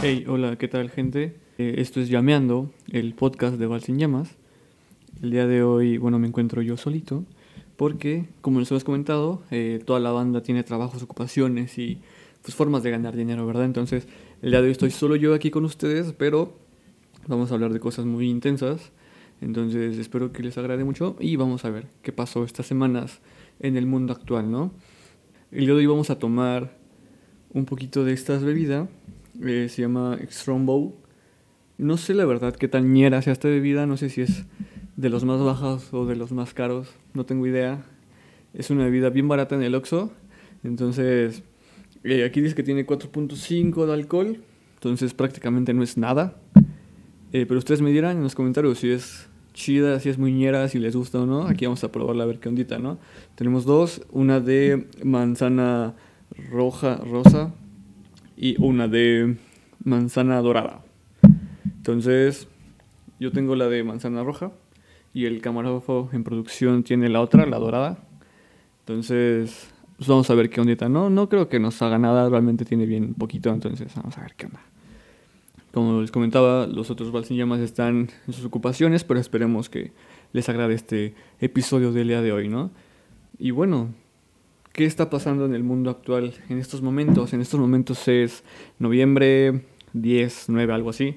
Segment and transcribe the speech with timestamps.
[0.00, 1.36] Hey, hola, ¿qué tal gente?
[1.58, 4.30] Eh, esto es Llameando, el podcast de Vals sin Llamas.
[5.22, 7.24] El día de hoy, bueno, me encuentro yo solito
[7.76, 12.00] porque, como les hemos comentado, eh, toda la banda tiene trabajos, ocupaciones y
[12.40, 13.66] pues, formas de ganar dinero, ¿verdad?
[13.66, 14.08] Entonces,
[14.40, 16.54] el día de hoy estoy solo yo aquí con ustedes, pero
[17.26, 18.92] vamos a hablar de cosas muy intensas.
[19.40, 23.20] Entonces, espero que les agrade mucho y vamos a ver qué pasó estas semanas
[23.60, 24.72] en el mundo actual, ¿no?
[25.50, 26.76] El día de hoy vamos a tomar
[27.52, 28.88] un poquito de esta bebida,
[29.44, 30.94] eh, se llama Strongbow.
[31.78, 34.44] No sé la verdad qué tan ñera sea esta bebida, no sé si es
[34.96, 37.84] de los más bajos o de los más caros, no tengo idea.
[38.54, 40.12] Es una bebida bien barata en el Oxxo,
[40.64, 41.42] entonces
[42.04, 44.42] eh, aquí dice que tiene 4.5 de alcohol,
[44.74, 46.40] entonces prácticamente no es nada.
[47.32, 50.68] Eh, pero ustedes me dirán en los comentarios si es chida, si es muy ñera,
[50.68, 51.42] si les gusta o no.
[51.42, 52.98] Aquí vamos a probarla a ver qué ondita, ¿no?
[53.34, 55.94] Tenemos dos, una de manzana
[56.50, 57.52] roja, rosa
[58.36, 59.36] y una de
[59.84, 60.82] manzana dorada.
[61.64, 62.48] Entonces,
[63.18, 64.52] yo tengo la de manzana roja
[65.12, 67.98] y el camarógrafo en producción tiene la otra, la dorada.
[68.80, 69.68] Entonces,
[69.98, 70.88] pues vamos a ver qué ondita.
[70.88, 74.34] No, no creo que nos haga nada, realmente tiene bien poquito, entonces vamos a ver
[74.36, 74.60] qué onda.
[75.72, 79.92] Como les comentaba, los otros llamas están en sus ocupaciones, pero esperemos que
[80.32, 82.70] les agrade este episodio del día de hoy, ¿no?
[83.38, 83.88] Y bueno,
[84.72, 87.32] ¿qué está pasando en el mundo actual en estos momentos?
[87.32, 88.44] En estos momentos es
[88.78, 91.16] noviembre 10, 9, algo así.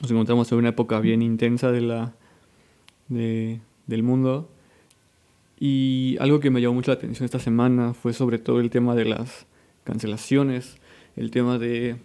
[0.00, 2.14] Nos encontramos en una época bien intensa de la
[3.08, 4.48] de, del mundo.
[5.58, 8.94] Y algo que me llamó mucho la atención esta semana fue sobre todo el tema
[8.94, 9.46] de las
[9.84, 10.76] cancelaciones,
[11.16, 11.96] el tema de,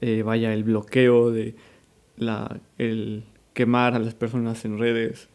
[0.00, 1.54] eh, vaya, el bloqueo, de
[2.16, 5.28] la, el quemar a las personas en redes.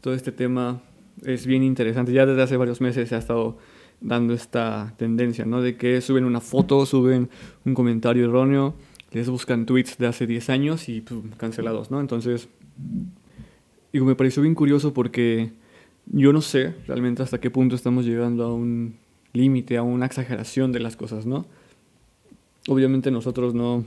[0.00, 0.82] Todo este tema
[1.24, 2.12] es bien interesante.
[2.12, 3.56] Ya desde hace varios meses se ha estado
[4.00, 5.62] dando esta tendencia, ¿no?
[5.62, 7.30] De que suben una foto, suben
[7.64, 8.74] un comentario erróneo,
[9.12, 11.02] les buscan tweets de hace 10 años y
[11.38, 12.00] cancelados, ¿no?
[12.00, 12.50] Entonces,
[13.96, 15.52] Digo, me pareció bien curioso porque
[16.06, 18.96] yo no sé realmente hasta qué punto estamos llegando a un
[19.32, 21.46] límite, a una exageración de las cosas, ¿no?
[22.68, 23.84] Obviamente nosotros no,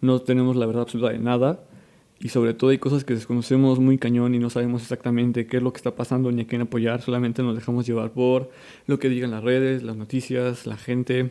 [0.00, 1.64] no tenemos la verdad absoluta de nada
[2.18, 5.62] y sobre todo hay cosas que desconocemos muy cañón y no sabemos exactamente qué es
[5.62, 8.50] lo que está pasando ni a quién apoyar, solamente nos dejamos llevar por
[8.86, 11.30] lo que digan las redes, las noticias, la gente.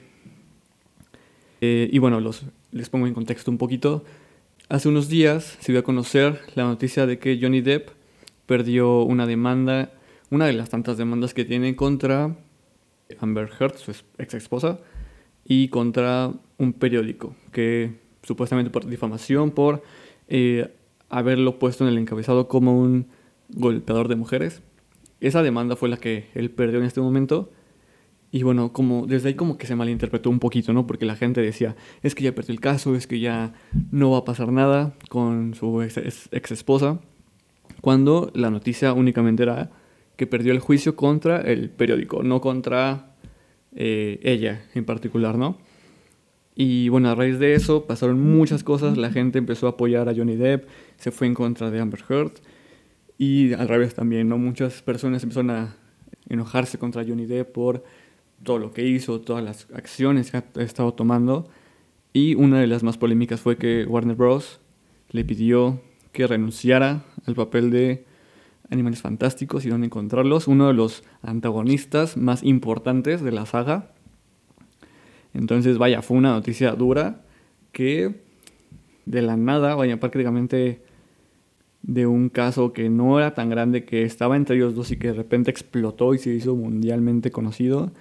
[1.61, 4.03] Eh, y bueno, los, les pongo en contexto un poquito.
[4.69, 7.89] Hace unos días se dio a conocer la noticia de que Johnny Depp
[8.53, 9.93] perdió una demanda,
[10.29, 12.37] una de las tantas demandas que tiene contra
[13.17, 14.79] Amber Heard, su ex esposa,
[15.43, 19.81] y contra un periódico que supuestamente por difamación, por
[20.27, 20.71] eh,
[21.09, 23.07] haberlo puesto en el encabezado como un
[23.49, 24.61] golpeador de mujeres.
[25.19, 27.49] Esa demanda fue la que él perdió en este momento
[28.29, 30.85] y bueno, como desde ahí como que se malinterpretó un poquito, ¿no?
[30.85, 33.55] Porque la gente decía, es que ya perdió el caso, es que ya
[33.89, 35.97] no va a pasar nada con su ex,
[36.31, 36.99] ex esposa,
[37.83, 39.69] cuando la noticia únicamente era
[40.16, 43.13] que perdió el juicio contra el periódico, no contra
[43.75, 45.57] eh, ella en particular, ¿no?
[46.55, 50.16] Y bueno, a raíz de eso pasaron muchas cosas, la gente empezó a apoyar a
[50.16, 52.31] Johnny Depp, se fue en contra de Amber Heard,
[53.17, 54.38] y al revés también, ¿no?
[54.38, 55.75] Muchas personas empezaron a
[56.29, 57.83] enojarse contra Johnny Depp por
[58.44, 61.50] todo lo que hizo, todas las acciones que ha estado tomando.
[62.13, 64.61] Y una de las más polémicas fue que Warner Bros.
[65.09, 65.81] le pidió
[66.13, 68.06] que renunciara al papel de
[68.69, 73.91] Animales Fantásticos y dónde encontrarlos, uno de los antagonistas más importantes de la saga.
[75.33, 77.22] Entonces, vaya, fue una noticia dura
[77.72, 78.22] que
[79.06, 80.81] de la nada, vaya, prácticamente
[81.81, 85.07] de un caso que no era tan grande, que estaba entre ellos dos y que
[85.07, 87.91] de repente explotó y se hizo mundialmente conocido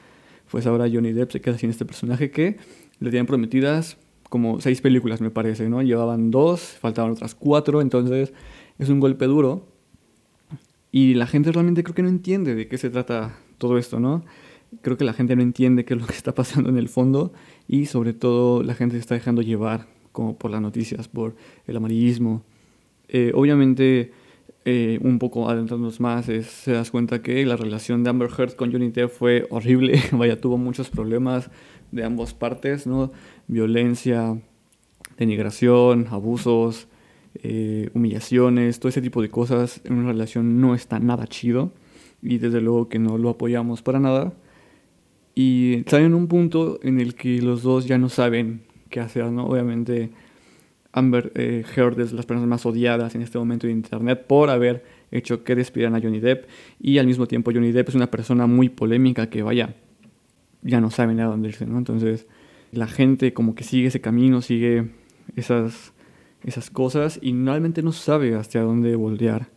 [0.52, 2.58] pues ahora Johnny Depp se queda sin este personaje que
[3.00, 3.96] le tenían prometidas
[4.28, 5.80] como seis películas, me parece, ¿no?
[5.80, 8.34] Llevaban dos, faltaban otras cuatro, entonces
[8.78, 9.68] es un golpe duro.
[10.90, 14.24] Y la gente realmente creo que no entiende de qué se trata todo esto, ¿no?
[14.82, 17.32] Creo que la gente no entiende qué es lo que está pasando en el fondo
[17.68, 21.34] y sobre todo la gente se está dejando llevar como por las noticias, por
[21.66, 22.42] el amarillismo.
[23.08, 24.12] Eh, obviamente
[24.64, 28.70] eh, un poco adentrándonos más, se das cuenta que la relación de Amber Heard con
[28.70, 31.50] Johnny Depp fue horrible, vaya, tuvo muchos problemas
[31.90, 33.10] de ambas partes, ¿no?
[33.48, 34.40] Violencia,
[35.18, 36.86] denigración, abusos,
[37.34, 41.72] eh, humillaciones, todo ese tipo de cosas en una relación no está nada chido
[42.22, 44.32] y desde luego que no lo apoyamos para nada.
[45.34, 49.24] Y están en un punto en el que los dos ya no saben qué hacer,
[49.30, 49.46] ¿no?
[49.46, 50.10] Obviamente
[50.92, 54.84] Amber eh, Heard es las personas más odiadas en este momento de Internet por haber
[55.10, 56.46] hecho que despidieran a Johnny Depp.
[56.80, 59.74] Y al mismo tiempo Johnny Depp es una persona muy polémica que vaya,
[60.62, 61.78] ya no saben a dónde irse, ¿no?
[61.78, 62.26] Entonces
[62.72, 64.90] la gente como que sigue ese camino, sigue
[65.36, 65.91] esas,
[66.44, 69.48] esas cosas y normalmente no sabe hasta dónde voltear.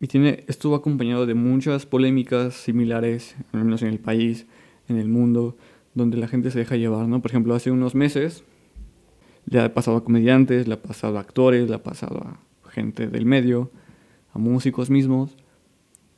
[0.00, 4.46] Y tiene, estuvo acompañado de muchas polémicas similares, al menos en el país,
[4.88, 5.56] en el mundo,
[5.94, 7.22] donde la gente se deja llevar, ¿no?
[7.22, 8.44] Por ejemplo, hace unos meses
[9.46, 13.08] le ha pasado a comediantes, le ha pasado a actores, le ha pasado a gente
[13.08, 13.70] del medio,
[14.32, 15.36] a músicos mismos,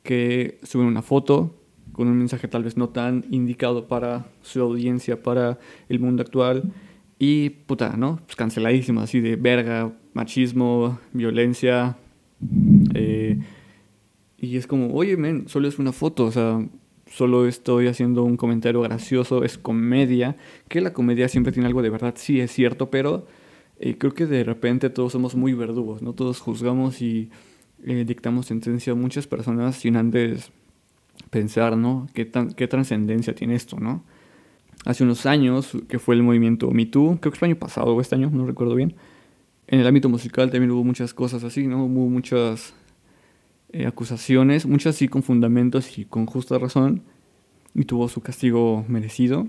[0.03, 1.55] que suben una foto
[1.91, 5.59] con un mensaje tal vez no tan indicado para su audiencia, para
[5.89, 6.73] el mundo actual,
[7.17, 8.19] y puta, ¿no?
[8.25, 11.97] Pues canceladísimo, así de verga, machismo, violencia,
[12.93, 13.39] eh,
[14.37, 16.67] y es como, oye, men, solo es una foto, o sea,
[17.07, 20.35] solo estoy haciendo un comentario gracioso, es comedia,
[20.67, 23.25] que la comedia siempre tiene algo de verdad, sí es cierto, pero
[23.79, 26.13] eh, creo que de repente todos somos muy verdugos, ¿no?
[26.13, 27.29] Todos juzgamos y
[27.83, 30.51] eh, dictamos sentencia a muchas personas sin antes
[31.29, 32.07] pensar, ¿no?
[32.13, 34.03] ¿Qué, qué trascendencia tiene esto, ¿no?
[34.85, 37.95] Hace unos años, que fue el movimiento Me Too, creo que fue el año pasado
[37.95, 38.95] o este año, no recuerdo bien,
[39.67, 41.85] en el ámbito musical también hubo muchas cosas así, ¿no?
[41.85, 42.75] Hubo muchas
[43.69, 47.01] eh, acusaciones, muchas sí con fundamentos y con justa razón,
[47.73, 49.47] y tuvo su castigo merecido,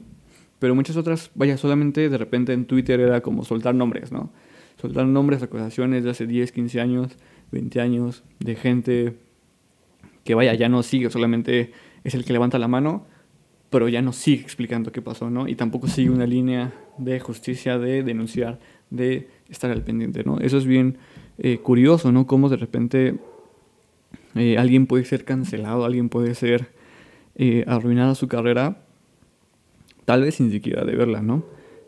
[0.59, 4.33] pero muchas otras, vaya, solamente de repente en Twitter era como soltar nombres, ¿no?
[4.81, 7.17] Soltar nombres, acusaciones de hace 10, 15 años,
[7.53, 9.19] 20 años, de gente
[10.25, 11.73] que, vaya, ya no sigue, solamente
[12.05, 13.07] es el que levanta la mano,
[13.71, 15.49] pero ya no sigue explicando qué pasó, ¿no?
[15.49, 18.59] Y tampoco sigue una línea de justicia, de denunciar,
[18.91, 20.39] de estar al pendiente, ¿no?
[20.39, 20.99] Eso es bien
[21.39, 22.27] eh, curioso, ¿no?
[22.27, 23.17] Cómo de repente
[24.35, 26.69] eh, alguien puede ser cancelado, alguien puede ser
[27.35, 28.83] eh, arruinada su carrera,
[30.05, 31.45] tal vez sin siquiera de verla, ¿no?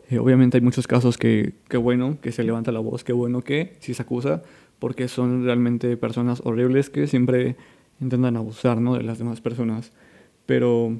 [0.09, 3.41] Eh, obviamente hay muchos casos que, que bueno, que se levanta la voz, que bueno
[3.41, 4.41] que si se acusa,
[4.79, 7.55] porque son realmente personas horribles que siempre
[8.01, 8.95] intentan abusar, ¿no?
[8.95, 9.91] De las demás personas.
[10.47, 10.99] Pero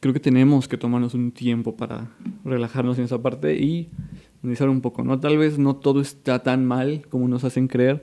[0.00, 2.10] creo que tenemos que tomarnos un tiempo para
[2.44, 3.90] relajarnos en esa parte y
[4.42, 5.20] analizar un poco, ¿no?
[5.20, 8.02] Tal vez no todo está tan mal como nos hacen creer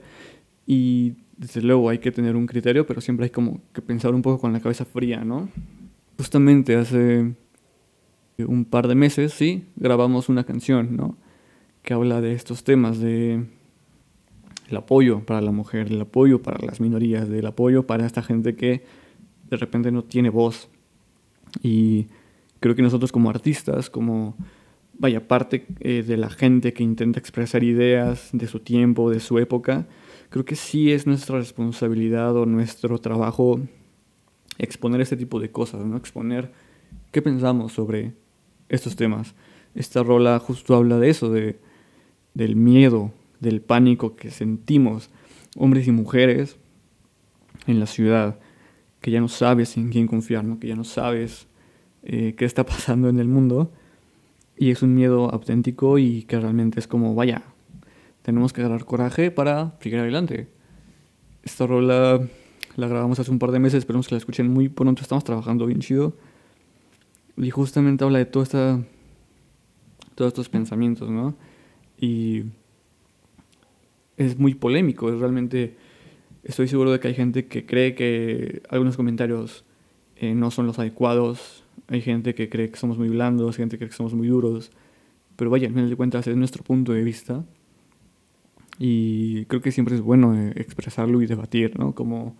[0.66, 4.22] y desde luego hay que tener un criterio, pero siempre hay como que pensar un
[4.22, 5.48] poco con la cabeza fría, ¿no?
[6.16, 7.34] Justamente hace
[8.38, 11.16] un par de meses, sí, grabamos una canción, ¿no?
[11.82, 13.44] Que habla de estos temas, de
[14.68, 18.54] el apoyo para la mujer, el apoyo para las minorías, del apoyo para esta gente
[18.54, 18.84] que
[19.48, 20.68] de repente no tiene voz.
[21.62, 22.06] Y
[22.60, 24.36] creo que nosotros como artistas, como,
[24.94, 29.38] vaya, parte eh, de la gente que intenta expresar ideas de su tiempo, de su
[29.38, 29.86] época,
[30.30, 33.60] creo que sí es nuestra responsabilidad o nuestro trabajo
[34.58, 35.96] exponer este tipo de cosas, ¿no?
[35.96, 36.52] Exponer
[37.12, 38.12] qué pensamos sobre
[38.68, 39.34] estos temas.
[39.74, 41.58] Esta rola justo habla de eso, de,
[42.34, 45.10] del miedo, del pánico que sentimos
[45.56, 46.56] hombres y mujeres
[47.66, 48.38] en la ciudad,
[49.00, 50.58] que ya no sabes en quién confiar, ¿no?
[50.58, 51.46] que ya no sabes
[52.02, 53.72] eh, qué está pasando en el mundo.
[54.56, 57.44] Y es un miedo auténtico y que realmente es como, vaya,
[58.22, 60.48] tenemos que agarrar coraje para seguir adelante.
[61.44, 62.20] Esta rola
[62.76, 65.66] la grabamos hace un par de meses, esperemos que la escuchen muy pronto, estamos trabajando
[65.66, 66.14] bien chido.
[67.36, 68.80] Y justamente habla de toda esta,
[70.16, 71.36] todos estos pensamientos, ¿no?
[72.00, 72.44] Y
[74.16, 75.76] es muy polémico, es realmente...
[76.48, 79.64] Estoy seguro de que hay gente que cree que algunos comentarios
[80.16, 83.80] eh, no son los adecuados, hay gente que cree que somos muy blandos, gente que
[83.80, 84.72] cree que somos muy duros,
[85.36, 87.44] pero vaya, al final de cuentas es nuestro punto de vista
[88.78, 91.94] y creo que siempre es bueno eh, expresarlo y debatir, ¿no?
[91.94, 92.34] Como,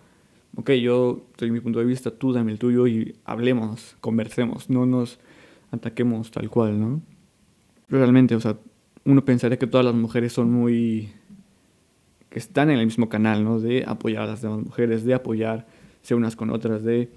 [0.55, 4.87] ok, yo doy mi punto de vista, tú dame el tuyo y hablemos, conversemos, no
[4.87, 5.19] nos
[5.69, 7.01] ataquemos tal cual, ¿no?
[7.89, 8.57] Realmente, o sea,
[9.05, 11.11] uno pensaría que todas las mujeres son muy...
[12.29, 13.59] que están en el mismo canal, ¿no?
[13.59, 17.09] De apoyar a las demás mujeres, de apoyarse unas con otras, de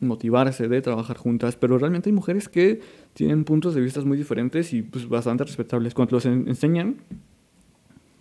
[0.00, 2.80] motivarse, de trabajar juntas, pero realmente hay mujeres que
[3.14, 5.94] tienen puntos de vista muy diferentes y pues bastante respetables.
[5.94, 6.96] Cuando los enseñan,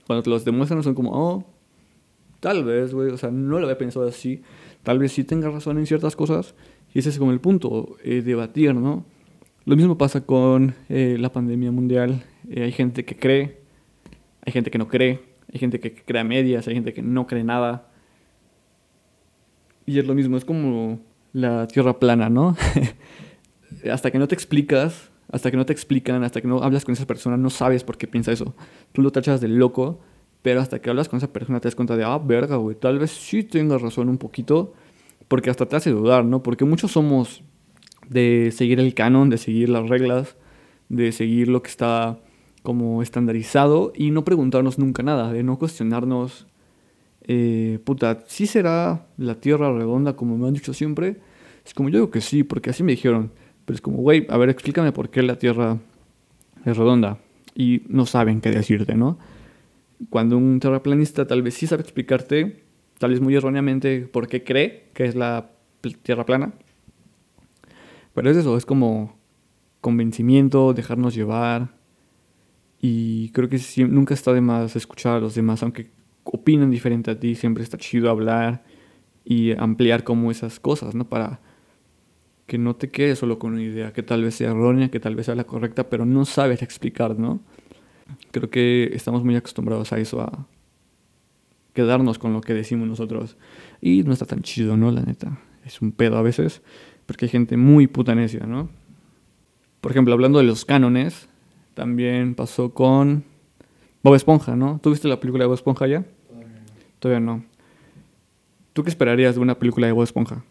[0.05, 1.45] cuando te los demuestran son como, oh,
[2.39, 4.41] tal vez, güey, o sea, no lo había pensado así.
[4.83, 6.55] Tal vez sí tenga razón en ciertas cosas.
[6.93, 9.05] Y ese es como el punto, eh, debatir, ¿no?
[9.65, 12.23] Lo mismo pasa con eh, la pandemia mundial.
[12.49, 13.57] Eh, hay gente que cree,
[14.45, 15.19] hay gente que no cree,
[15.57, 17.89] hay gente que crea medias, hay gente que no cree nada.
[19.85, 20.99] Y es lo mismo, es como
[21.33, 22.55] la tierra plana, ¿no?
[23.91, 26.93] Hasta que no te explicas, hasta que no te explican, hasta que no hablas con
[26.93, 28.55] esa persona, no sabes por qué piensa eso.
[28.93, 29.99] Tú lo tachas de loco,
[30.41, 32.97] pero hasta que hablas con esa persona te das cuenta de, ah, verga, güey, tal
[32.97, 34.73] vez sí tengas razón un poquito,
[35.27, 36.43] porque hasta te hace dudar, ¿no?
[36.43, 37.43] Porque muchos somos
[38.07, 40.37] de seguir el canon, de seguir las reglas,
[40.87, 42.19] de seguir lo que está
[42.67, 46.47] como estandarizado y no preguntarnos nunca nada, de no cuestionarnos,
[47.21, 51.15] eh, puta, ¿sí será la Tierra redonda como me han dicho siempre?
[51.65, 53.31] Es como yo digo que sí, porque así me dijeron,
[53.63, 55.77] pero es como, güey, a ver, explícame por qué la Tierra
[56.65, 57.19] es redonda
[57.55, 59.17] y no saben qué decirte, ¿no?
[60.09, 62.65] Cuando un terraplanista tal vez sí sabe explicarte,
[62.97, 65.51] tal vez muy erróneamente, por qué cree que es la
[66.03, 66.51] Tierra plana,
[68.13, 69.15] pero es eso, es como
[69.79, 71.76] convencimiento, dejarnos llevar.
[72.79, 75.89] Y creo que nunca está de más escuchar a los demás, aunque
[76.23, 78.63] opinen diferente a ti, siempre está chido hablar
[79.23, 81.07] y ampliar como esas cosas, ¿no?
[81.07, 81.39] Para
[82.45, 85.15] que no te quedes solo con una idea que tal vez sea errónea, que tal
[85.15, 87.41] vez sea la correcta, pero no sabes explicar, ¿no?
[88.31, 90.47] Creo que estamos muy acostumbrados a eso, a
[91.73, 93.37] quedarnos con lo que decimos nosotros.
[93.81, 94.91] Y no está tan chido, ¿no?
[94.91, 95.39] La neta.
[95.65, 96.61] Es un pedo a veces.
[97.05, 98.69] Porque hay gente muy puta necia, ¿no?
[99.81, 101.29] Por ejemplo, hablando de los cánones,
[101.77, 103.23] también pasó con
[104.01, 104.79] Bob Esponja, ¿no?
[104.81, 106.03] ¿Tú viste la película de Bob Esponja ya?
[106.27, 106.63] Todavía no.
[106.97, 107.43] Todavía no.
[108.73, 110.43] ¿Tú qué esperarías de una película de Bob Esponja?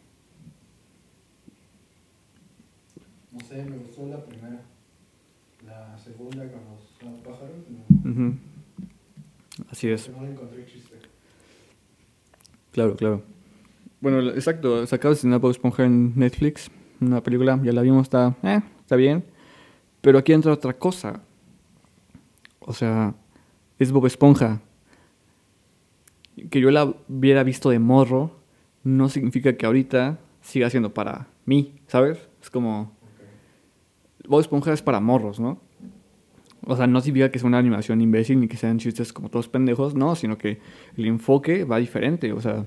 [3.32, 4.62] No sé, me gustó la primera.
[5.66, 7.56] La segunda con los pájaros,
[8.04, 8.38] no.
[9.68, 10.08] Así es.
[10.08, 10.94] No encontré chiste.
[12.70, 13.22] Claro, claro.
[14.00, 14.86] Bueno, exacto.
[14.86, 16.70] Se acaba de estrenar Bob Esponja en Netflix.
[17.00, 19.24] Una película, ya la vimos, está, eh, está bien.
[20.06, 21.20] Pero aquí entra otra cosa.
[22.60, 23.16] O sea,
[23.76, 24.60] es Bob Esponja.
[26.48, 28.30] Que yo la hubiera visto de morro
[28.84, 32.28] no significa que ahorita siga siendo para mí, ¿sabes?
[32.40, 32.92] Es como...
[34.28, 35.60] Bob Esponja es para morros, ¿no?
[36.64, 39.48] O sea, no significa que sea una animación imbécil ni que sean chistes como todos
[39.48, 40.60] pendejos, no, sino que
[40.96, 42.32] el enfoque va diferente.
[42.32, 42.64] O sea,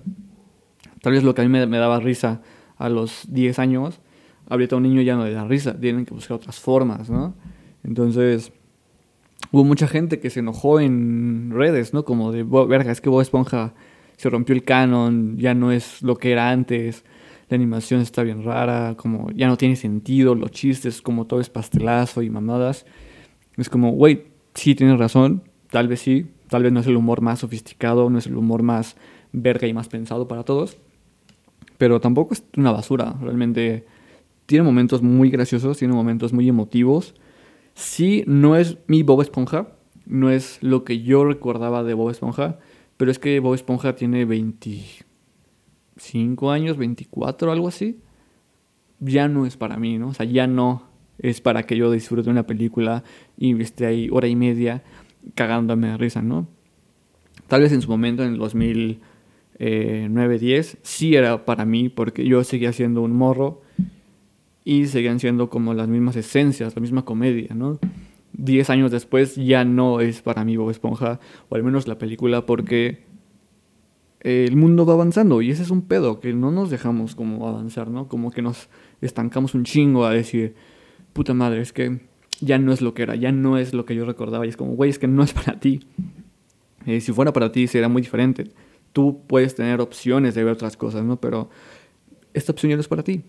[1.01, 2.41] tal vez lo que a mí me, me daba risa
[2.77, 4.01] a los 10 años,
[4.49, 7.33] ahorita a un niño ya no le da risa, tienen que buscar otras formas, ¿no?
[7.83, 8.51] Entonces,
[9.51, 12.03] hubo mucha gente que se enojó en redes, ¿no?
[12.03, 13.73] Como de, "Bo- verga, es que Bob Esponja
[14.17, 17.05] se rompió el canon, ya no es lo que era antes,
[17.49, 21.49] la animación está bien rara, como ya no tiene sentido, los chistes, como todo es
[21.49, 22.85] pastelazo y mamadas.
[23.57, 27.21] Es como, güey, sí tienes razón, tal vez sí, tal vez no es el humor
[27.21, 28.97] más sofisticado, no es el humor más
[29.31, 30.77] verga y más pensado para todos,
[31.77, 33.85] pero tampoco es una basura, realmente
[34.49, 37.13] tiene momentos muy graciosos, tiene momentos muy emotivos.
[37.75, 39.75] Sí, no es mi Bob Esponja,
[40.07, 42.57] no es lo que yo recordaba de Bob Esponja,
[42.97, 47.99] pero es que Bob Esponja tiene 25 años, 24, algo así.
[48.99, 50.07] Ya no es para mí, ¿no?
[50.07, 50.89] O sea, ya no
[51.19, 53.03] es para que yo disfrute una película
[53.37, 54.81] y esté ahí hora y media
[55.35, 56.47] cagándome de risa, ¿no?
[57.47, 58.39] Tal vez en su momento, en el
[59.59, 63.61] 2009-10, sí era para mí, porque yo seguía siendo un morro
[64.69, 67.79] y seguían siendo como las mismas esencias, la misma comedia, ¿no?
[68.33, 72.45] Diez años después ya no es para mí Bob Esponja, o al menos la película,
[72.45, 72.99] porque
[74.19, 77.89] el mundo va avanzando y ese es un pedo, que no nos dejamos como avanzar,
[77.89, 78.07] ¿no?
[78.07, 78.69] Como que nos
[79.01, 80.53] estancamos un chingo a decir,
[81.13, 82.01] puta madre, es que
[82.39, 84.57] ya no es lo que era, ya no es lo que yo recordaba y es
[84.57, 85.79] como, güey, es que no es para ti.
[86.85, 88.51] Eh, si fuera para ti sería muy diferente.
[88.93, 91.19] Tú puedes tener opciones de ver otras cosas, ¿no?
[91.19, 91.49] Pero
[92.35, 93.23] esta opción ya no es para ti.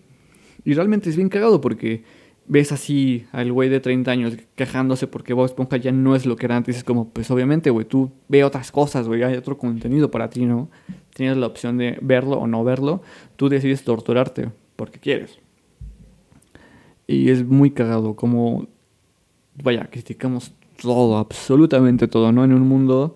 [0.63, 2.03] Y realmente es bien cagado porque
[2.47, 6.35] ves así al güey de 30 años quejándose porque Bob Esponja ya no es lo
[6.35, 6.77] que era antes.
[6.77, 10.45] Es como, pues obviamente, güey, tú ve otras cosas, güey, hay otro contenido para ti,
[10.45, 10.69] ¿no?
[11.13, 13.01] Tienes la opción de verlo o no verlo.
[13.35, 15.39] Tú decides torturarte porque quieres.
[17.07, 18.67] Y es muy cagado como,
[19.61, 22.43] vaya, criticamos todo, absolutamente todo, ¿no?
[22.43, 23.15] En un mundo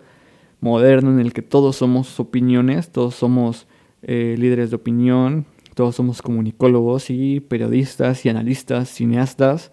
[0.59, 3.67] moderno en el que todos somos opiniones, todos somos
[4.01, 9.71] eh, líderes de opinión, todos somos comunicólogos y periodistas y analistas, cineastas.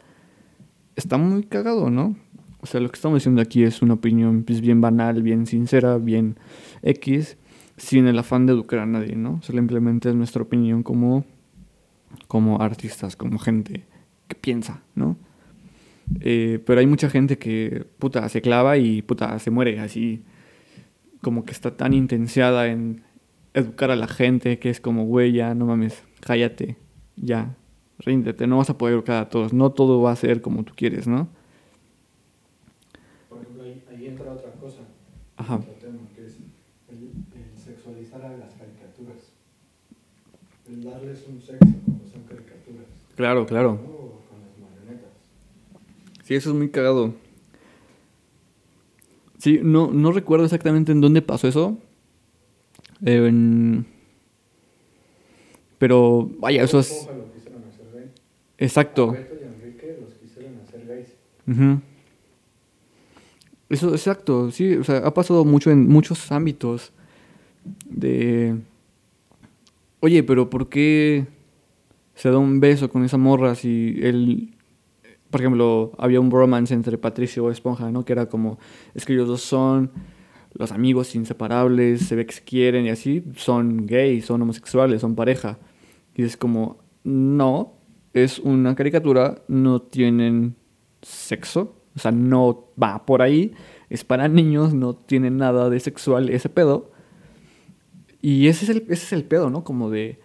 [0.97, 2.17] Está muy cagado, ¿no?
[2.61, 5.99] O sea, lo que estamos diciendo aquí es una opinión pues, bien banal, bien sincera,
[5.99, 6.37] bien
[6.83, 7.39] X,
[7.77, 9.41] sin el afán de educar a nadie, ¿no?
[9.43, 11.25] Simplemente es nuestra opinión como,
[12.27, 13.85] como artistas, como gente
[14.27, 15.17] que piensa, ¿no?
[16.21, 20.25] Eh, pero hay mucha gente que, puta, se clava y, puta, se muere así.
[21.21, 23.03] Como que está tan intensiada en
[23.55, 26.77] educar a la gente que es como, güey, ya, no mames, cállate,
[27.17, 27.57] ya,
[27.99, 30.73] ríndete, no vas a poder educar a todos, no todo va a ser como tú
[30.75, 31.29] quieres, ¿no?
[33.29, 34.81] Por ejemplo, ahí, ahí entra otra cosa,
[35.37, 35.57] Ajá.
[35.57, 36.37] otro tema, que es
[36.89, 39.33] el, el sexualizar a las caricaturas.
[40.69, 42.87] El darles un sexo cuando son caricaturas.
[43.17, 43.77] Claro, claro.
[43.77, 45.11] con las marionetas.
[46.25, 47.15] Sí, eso es muy cagado.
[49.39, 51.77] Sí, no, no recuerdo exactamente en dónde pasó eso.
[53.05, 53.85] Eh, en-
[55.79, 57.09] Pero, vaya, eso es...
[58.59, 59.13] Exacto.
[59.13, 61.09] Beto y Enrique los quisieron hacer gays.
[61.47, 61.81] Ujú.
[63.69, 66.93] Eso, exacto, sí, o sea, ha pasado mucho en muchos ámbitos
[67.89, 68.57] de...
[70.01, 71.27] Oye, pero ¿por qué
[72.15, 74.55] se da un beso con esa morra si él...
[75.31, 78.05] Por ejemplo, había un romance entre Patricio y Esponja, ¿no?
[78.05, 78.59] Que era como,
[78.95, 79.91] es que ellos dos son
[80.55, 85.15] los amigos inseparables, se ve que se quieren y así, son gays, son homosexuales, son
[85.15, 85.59] pareja.
[86.15, 87.75] Y es como, no,
[88.13, 90.57] es una caricatura, no tienen
[91.01, 93.53] sexo, o sea, no va por ahí,
[93.91, 96.91] es para niños, no tiene nada de sexual ese pedo.
[98.21, 99.65] Y ese es el, ese es el pedo, ¿no?
[99.65, 100.21] Como de,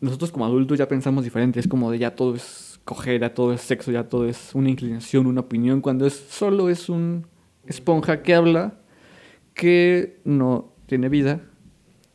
[0.00, 3.52] nosotros como adultos ya pensamos diferente, es como de ya todo es coger, ya todo
[3.52, 7.26] es sexo, ya todo es una inclinación, una opinión, cuando es solo es un
[7.64, 8.79] esponja que habla,
[9.60, 11.42] que no tiene vida,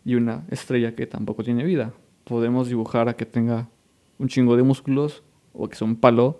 [0.03, 1.93] y una estrella que tampoco tiene vida.
[2.23, 3.69] Podemos dibujar a que tenga
[4.17, 5.21] un chingo de músculos
[5.53, 6.39] o que sea un palo,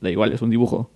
[0.00, 0.90] da igual, es un dibujo.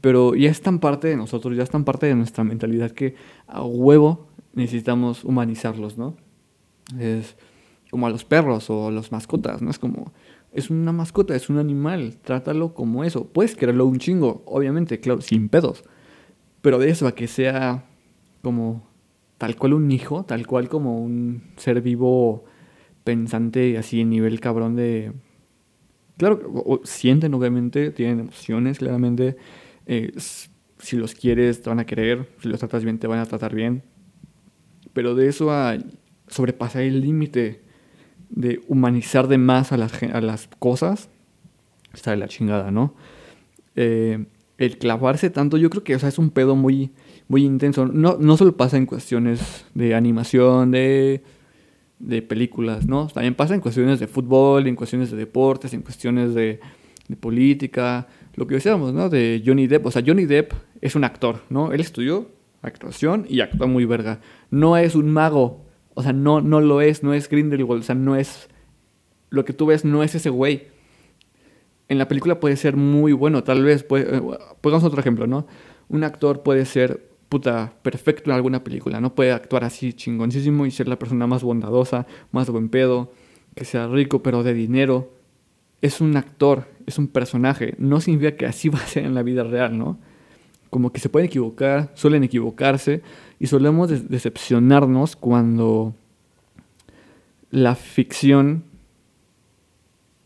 [0.00, 3.16] Pero ya es tan parte de nosotros, ya es tan parte de nuestra mentalidad que
[3.48, 6.14] a huevo necesitamos humanizarlos, ¿no?
[6.96, 7.36] Es
[7.90, 9.70] como a los perros o a las mascotas, ¿no?
[9.70, 10.12] Es como,
[10.52, 13.26] es una mascota, es un animal, trátalo como eso.
[13.26, 15.82] Puedes quererlo un chingo, obviamente, claro, sin pedos.
[16.60, 17.87] Pero de eso a que sea
[18.42, 18.86] como
[19.38, 22.44] tal cual un hijo, tal cual como un ser vivo
[23.04, 25.12] pensante así en nivel cabrón de...
[26.16, 29.36] Claro, sienten obviamente, tienen emociones claramente,
[29.86, 32.28] eh, si los quieres, te van a querer.
[32.40, 33.82] Si los tratas bien, te van a tratar bien.
[34.92, 35.78] Pero de eso a
[36.26, 37.62] sobrepasar el límite
[38.30, 41.08] de humanizar de más a las, a las cosas,
[41.94, 42.94] está de la chingada, ¿no?
[43.76, 44.26] Eh,
[44.58, 46.92] el clavarse tanto, yo creo que o sea, es un pedo muy,
[47.28, 47.86] muy intenso.
[47.86, 51.22] No, no solo pasa en cuestiones de animación, de,
[51.98, 53.06] de películas, ¿no?
[53.08, 56.60] También pasa en cuestiones de fútbol, en cuestiones de deportes, en cuestiones de,
[57.06, 59.08] de política, lo que decíamos, ¿no?
[59.08, 59.86] De Johnny Depp.
[59.86, 61.72] O sea, Johnny Depp es un actor, ¿no?
[61.72, 62.30] Él estudió
[62.62, 64.20] actuación y actúa muy verga.
[64.50, 65.64] No es un mago.
[65.94, 67.82] O sea, no, no lo es, no es Grindelwald.
[67.82, 68.48] O sea, no es.
[69.30, 70.68] Lo que tú ves no es ese güey.
[71.88, 73.82] En la película puede ser muy bueno, tal vez.
[73.82, 74.22] Puede, eh,
[74.60, 75.46] pongamos otro ejemplo, ¿no?
[75.88, 79.14] Un actor puede ser puta perfecto en alguna película, ¿no?
[79.14, 83.12] Puede actuar así chingoncísimo y ser la persona más bondadosa, más buen pedo,
[83.54, 85.18] que sea rico pero de dinero
[85.80, 87.74] es un actor, es un personaje.
[87.78, 89.98] No significa que así va a ser en la vida real, ¿no?
[90.70, 93.02] Como que se pueden equivocar, suelen equivocarse
[93.38, 95.94] y solemos decepcionarnos cuando
[97.50, 98.64] la ficción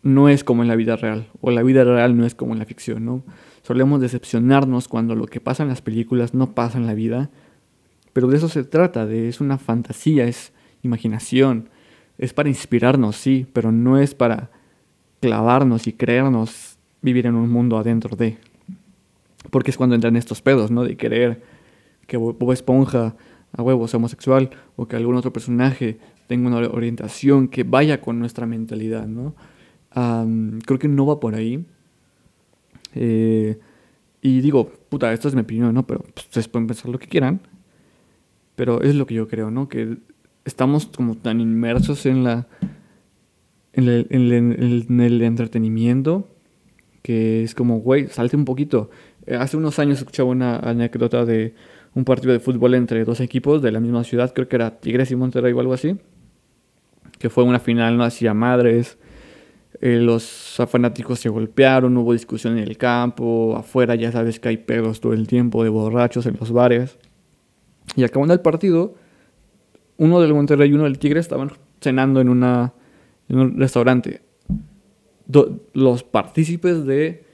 [0.02, 2.58] no es como en la vida real o la vida real no es como en
[2.58, 3.22] la ficción, ¿no?
[3.62, 7.30] Solemos decepcionarnos cuando lo que pasa en las películas no pasa en la vida,
[8.12, 11.68] pero de eso se trata, de es una fantasía, es imaginación,
[12.18, 14.50] es para inspirarnos, sí, pero no es para
[15.20, 18.38] clavarnos y creernos vivir en un mundo adentro de.
[19.50, 20.84] Porque es cuando entran estos pedos, ¿no?
[20.84, 21.42] De querer
[22.06, 23.16] que Bob Esponja
[23.52, 28.18] a huevo sea homosexual o que algún otro personaje tenga una orientación que vaya con
[28.18, 29.34] nuestra mentalidad, ¿no?
[29.94, 31.66] creo que no va por ahí.
[32.94, 33.58] Eh,
[34.20, 35.86] y digo, puta, esto es mi opinión, ¿no?
[35.86, 37.40] Pero pues, ustedes pueden pensar lo que quieran.
[38.54, 39.68] Pero es lo que yo creo, ¿no?
[39.68, 39.98] Que
[40.44, 42.46] estamos como tan inmersos en la
[43.72, 43.88] en
[45.00, 46.28] el, entretenimiento,
[47.02, 48.90] que es como, güey, salte un poquito.
[49.26, 51.54] Eh, hace unos años escuchaba una anécdota de
[51.94, 55.10] un partido de fútbol entre dos equipos de la misma ciudad, creo que era Tigres
[55.10, 55.96] y Monterrey o algo así,
[57.18, 58.98] que fue una final, no hacía madres,
[59.82, 64.56] eh, los fanáticos se golpearon, hubo discusión en el campo, afuera ya sabes que hay
[64.58, 66.98] pedos todo el tiempo de borrachos en los bares.
[67.96, 68.94] Y acabando el partido,
[69.96, 74.22] uno del Monterrey y uno del Tigres estaban cenando en un restaurante,
[75.72, 77.24] los partícipes de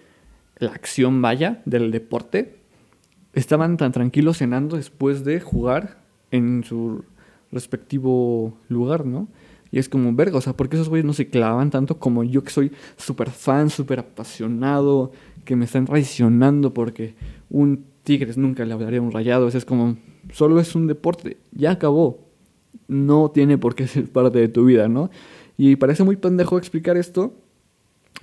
[0.57, 2.61] la acción vaya, del deporte,
[3.35, 5.99] estaban tan tranquilos cenando después de jugar
[6.31, 7.05] en su
[7.53, 9.29] respectivo lugar, ¿no?
[9.71, 12.25] Y es como, verga, o sea, ¿por qué esos güeyes no se clavan tanto como
[12.25, 15.13] yo que soy súper fan, súper apasionado,
[15.45, 17.15] que me están traicionando porque
[17.51, 19.49] un Tigres nunca le hablaría un rayado?
[19.49, 19.97] es como,
[20.33, 22.27] solo es un deporte, ya acabó.
[22.87, 25.11] No tiene por qué ser parte de tu vida, ¿no?
[25.59, 27.35] Y parece muy pendejo explicar esto,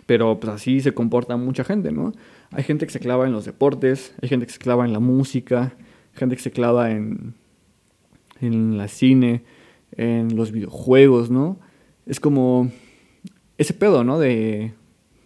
[0.06, 2.14] pero pues así se comporta mucha gente, ¿no?
[2.52, 5.00] Hay gente que se clava en los deportes, hay gente que se clava en la
[5.00, 5.76] música,
[6.14, 7.36] gente que se clava en,
[8.40, 9.44] en la cine,
[9.98, 11.58] en los videojuegos, ¿no?
[12.06, 12.72] Es como
[13.58, 14.20] ese pedo, ¿no?
[14.20, 14.74] De,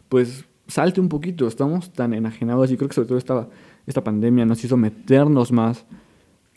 [0.10, 3.50] pues, salte un poquito, estamos tan enajenados y creo que sobre todo esta,
[3.88, 5.86] esta pandemia nos hizo meternos más,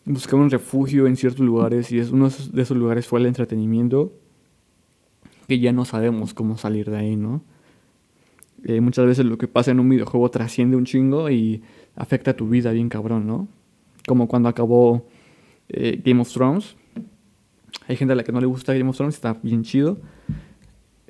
[0.05, 4.13] buscar un refugio en ciertos lugares y es uno de esos lugares fue el entretenimiento
[5.49, 7.43] que ya no sabemos cómo salir de ahí, ¿no?
[8.65, 11.63] Eh, muchas veces lo que pasa en un videojuego trasciende un chingo y
[11.97, 13.49] afecta a tu vida bien cabrón, ¿no?
[14.07, 15.07] como cuando acabó
[15.69, 16.77] eh, Game of Thrones.
[17.89, 19.99] Hay gente a la que no le gusta Game of Thrones, está bien chido.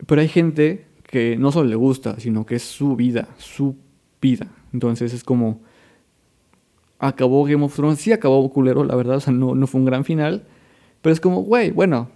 [0.06, 3.76] Pero hay gente que no solo le gusta, sino que es su vida, su
[4.20, 4.48] vida.
[4.72, 5.60] Entonces es como,
[6.98, 9.84] acabó Game of Thrones, sí acabó culero, la verdad, o sea, no, no fue un
[9.84, 10.44] gran final,
[11.02, 12.10] pero es como, güey, bueno,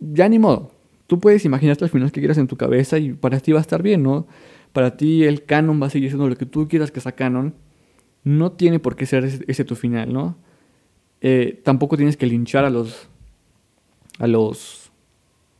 [0.00, 0.72] ya ni modo.
[1.06, 3.62] Tú puedes imaginarte el final que quieras en tu cabeza y para ti va a
[3.62, 4.26] estar bien, ¿no?
[4.72, 7.54] Para ti el canon va a seguir siendo lo que tú quieras que sea canon.
[8.24, 10.36] No tiene por qué ser ese, tu final, ¿no?
[11.20, 13.09] Eh, tampoco tienes que linchar a los
[14.20, 14.92] a los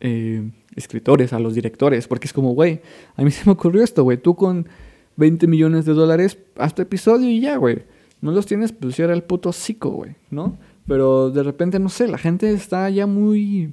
[0.01, 2.83] eh, escritores, a los directores, porque es como, güey,
[3.17, 4.69] a mí se me ocurrió esto, güey, tú con
[5.17, 7.83] 20 millones de dólares, haz tu episodio y ya, güey.
[8.21, 10.59] No los tienes, pues era el puto psico, güey, ¿no?
[10.87, 13.73] Pero de repente, no sé, la gente está ya muy.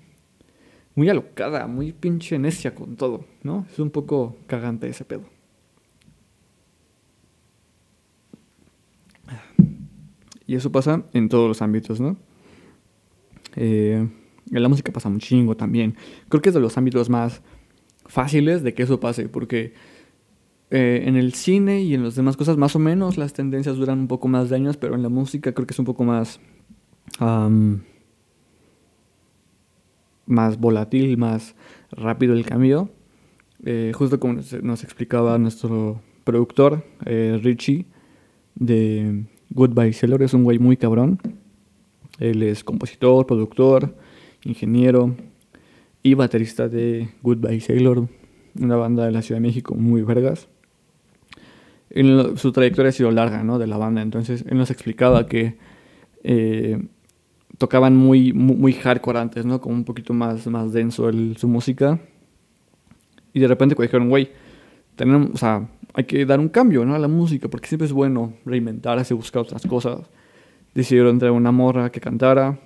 [0.95, 3.67] Muy alocada, muy pinche necia con todo, ¿no?
[3.71, 5.25] Es un poco cagante ese pedo.
[10.47, 12.17] Y eso pasa en todos los ámbitos, ¿no?
[13.57, 14.07] Eh,
[14.51, 15.95] en la música pasa un chingo también.
[16.29, 17.41] Creo que es de los ámbitos más
[18.05, 19.73] fáciles de que eso pase, porque
[20.69, 23.99] eh, en el cine y en las demás cosas más o menos las tendencias duran
[23.99, 26.39] un poco más de años, pero en la música creo que es un poco más...
[30.25, 31.55] más volátil, más
[31.91, 32.89] rápido el cambio.
[33.65, 37.85] Eh, justo como nos explicaba nuestro productor, eh, Richie,
[38.55, 41.19] de Goodbye Sailor, es un güey muy cabrón.
[42.19, 43.95] Él es compositor, productor,
[44.43, 45.15] ingeniero
[46.03, 48.07] y baterista de Goodbye Sailor,
[48.59, 50.47] una banda de la Ciudad de México muy vergas.
[52.35, 53.59] su trayectoria ha sido larga, ¿no?
[53.59, 55.57] De la banda, entonces él nos explicaba que
[56.23, 56.87] eh,
[57.57, 59.59] tocaban muy, muy, hardcore antes, ¿no?
[59.61, 61.99] Como un poquito más, más denso su música.
[63.33, 64.29] Y de repente dijeron, güey,
[64.95, 66.95] tenemos, o sea, hay que dar un cambio, ¿no?
[66.95, 70.01] A la música, porque siempre es bueno reinventarse, buscar otras cosas.
[70.73, 72.59] Decidieron entrar una morra que cantara,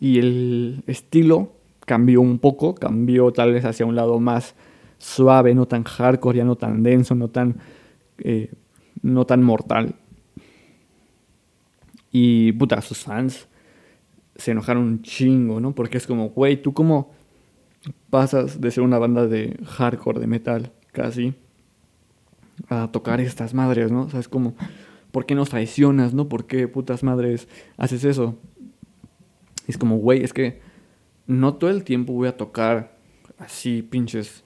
[0.00, 1.52] y el estilo
[1.84, 4.54] cambió un poco, cambió tal vez hacia un lado más
[4.98, 7.56] suave, no tan hardcore, ya no tan denso, no tan,
[8.18, 8.50] eh,
[9.02, 9.94] no tan mortal.
[12.10, 13.48] Y puta, sus fans
[14.36, 15.74] se enojaron un chingo, ¿no?
[15.74, 17.12] Porque es como, güey, ¿tú cómo
[18.10, 21.34] pasas de ser una banda de hardcore, de metal, casi,
[22.68, 24.02] a tocar estas madres, ¿no?
[24.02, 24.54] O sea, es como,
[25.12, 26.28] ¿por qué nos traicionas, no?
[26.28, 28.36] ¿Por qué putas madres haces eso?
[29.66, 30.60] Es como, güey, es que
[31.26, 32.96] no todo el tiempo voy a tocar
[33.38, 34.44] así pinches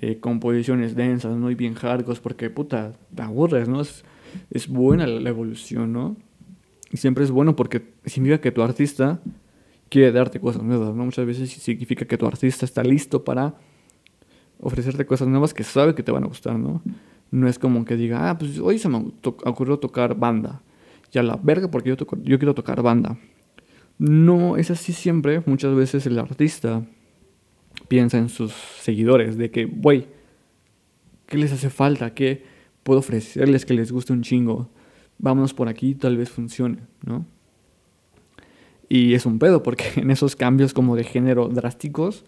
[0.00, 1.50] eh, composiciones densas, ¿no?
[1.50, 3.80] Y bien hardcore, porque puta, te aburres, ¿no?
[3.80, 4.04] Es,
[4.50, 6.16] es buena la, evolución, ¿no?
[6.92, 9.20] Y siempre es bueno porque significa que tu artista
[9.88, 11.04] quiere darte cosas nuevas, ¿no?
[11.04, 13.54] Muchas veces significa que tu artista está listo para
[14.60, 16.82] ofrecerte cosas nuevas que sabe que te van a gustar, ¿no?
[17.30, 20.62] No es como que diga, ah, pues hoy se me ocurrió tocar banda.
[21.10, 23.16] Ya la verga porque yo, yo quiero tocar banda.
[23.98, 25.42] No es así siempre.
[25.46, 26.84] Muchas veces el artista
[27.88, 30.06] piensa en sus seguidores, de que, güey,
[31.26, 32.14] ¿qué les hace falta?
[32.14, 32.44] ¿Qué
[32.82, 34.70] puedo ofrecerles que les guste un chingo?
[35.18, 37.26] Vámonos por aquí, tal vez funcione, ¿no?
[38.88, 42.24] Y es un pedo, porque en esos cambios como de género drásticos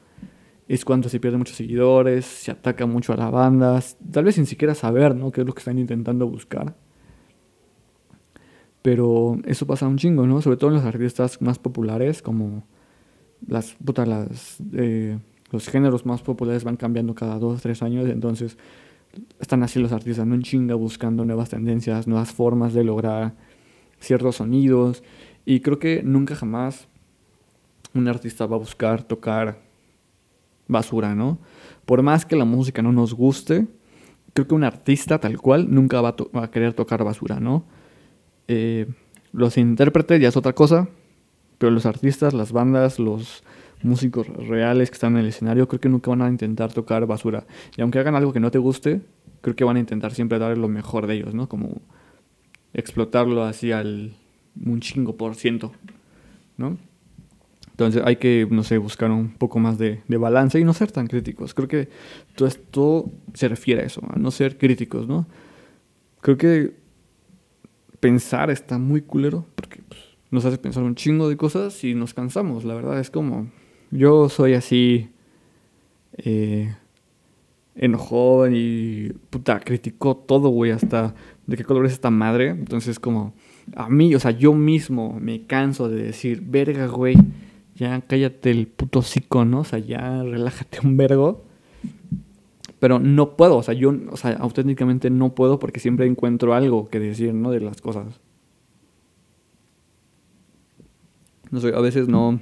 [0.68, 4.46] es cuando se pierden muchos seguidores, se ataca mucho a la banda, tal vez sin
[4.46, 5.32] siquiera saber, ¿no?
[5.32, 6.76] ¿Qué es lo que están intentando buscar?
[8.88, 10.40] Pero eso pasa un chingo, ¿no?
[10.40, 12.64] Sobre todo en los artistas más populares, como
[13.46, 15.18] las, puta, las, eh,
[15.50, 18.56] los géneros más populares van cambiando cada dos, tres años, entonces
[19.40, 20.34] están así los artistas, ¿no?
[20.34, 23.34] En chinga buscando nuevas tendencias, nuevas formas de lograr
[24.00, 25.02] ciertos sonidos.
[25.44, 26.88] Y creo que nunca jamás
[27.92, 29.60] un artista va a buscar tocar
[30.66, 31.36] basura, ¿no?
[31.84, 33.66] Por más que la música no nos guste,
[34.32, 37.76] creo que un artista tal cual nunca va a, va a querer tocar basura, ¿no?
[38.48, 38.86] Eh,
[39.32, 40.88] los intérpretes ya es otra cosa,
[41.58, 43.44] pero los artistas, las bandas, los
[43.82, 47.46] músicos reales que están en el escenario, creo que nunca van a intentar tocar basura.
[47.76, 49.02] Y aunque hagan algo que no te guste,
[49.40, 51.48] creo que van a intentar siempre dar lo mejor de ellos, ¿no?
[51.48, 51.80] Como
[52.74, 54.14] explotarlo así al
[54.64, 55.72] un chingo por ciento,
[56.56, 56.78] ¿no?
[57.70, 60.90] Entonces hay que, no sé, buscar un poco más de, de, balance y no ser
[60.90, 61.54] tan críticos.
[61.54, 61.88] Creo que
[62.34, 65.26] todo esto se refiere a eso, a no ser críticos, ¿no?
[66.20, 66.72] Creo que
[68.00, 72.14] pensar está muy culero porque pues, nos hace pensar un chingo de cosas y nos
[72.14, 73.00] cansamos, la verdad.
[73.00, 73.48] Es como,
[73.90, 75.10] yo soy así
[76.16, 76.74] eh,
[77.74, 81.14] enojón y puta, criticó todo, güey, hasta
[81.46, 82.48] de qué color es esta madre.
[82.50, 83.34] Entonces como,
[83.76, 87.16] a mí, o sea, yo mismo me canso de decir, verga, güey,
[87.74, 89.60] ya cállate el puto cico, ¿no?
[89.60, 91.47] O sea, ya relájate un vergo
[92.80, 96.88] pero no puedo, o sea, yo, o sea, auténticamente no puedo porque siempre encuentro algo
[96.88, 97.50] que decir, ¿no?
[97.50, 98.20] De las cosas.
[101.50, 102.40] no sé, a veces no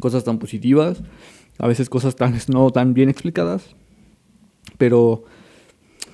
[0.00, 1.02] cosas tan positivas,
[1.58, 3.76] a veces cosas tan no tan bien explicadas,
[4.78, 5.24] pero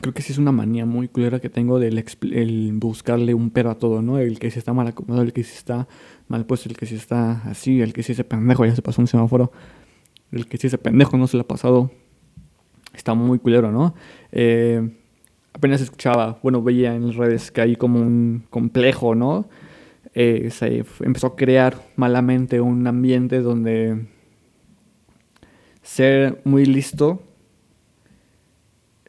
[0.01, 3.71] creo que sí es una manía muy culera que tengo del el buscarle un pero
[3.71, 4.19] a todo, ¿no?
[4.19, 5.89] El que se está mal acomodado, el que se está
[6.29, 9.01] mal puesto, el que se está así, el que sí ese pendejo ya se pasó
[9.01, 9.53] un semáforo,
[10.33, 11.91] el que sí ese pendejo no se le ha pasado,
[12.93, 13.95] está muy culero, ¿no?
[14.33, 14.91] Eh,
[15.53, 19.49] apenas escuchaba, bueno, veía en las redes que hay como un complejo, ¿no?
[20.15, 24.07] Eh, se empezó a crear malamente un ambiente donde
[25.83, 27.23] ser muy listo,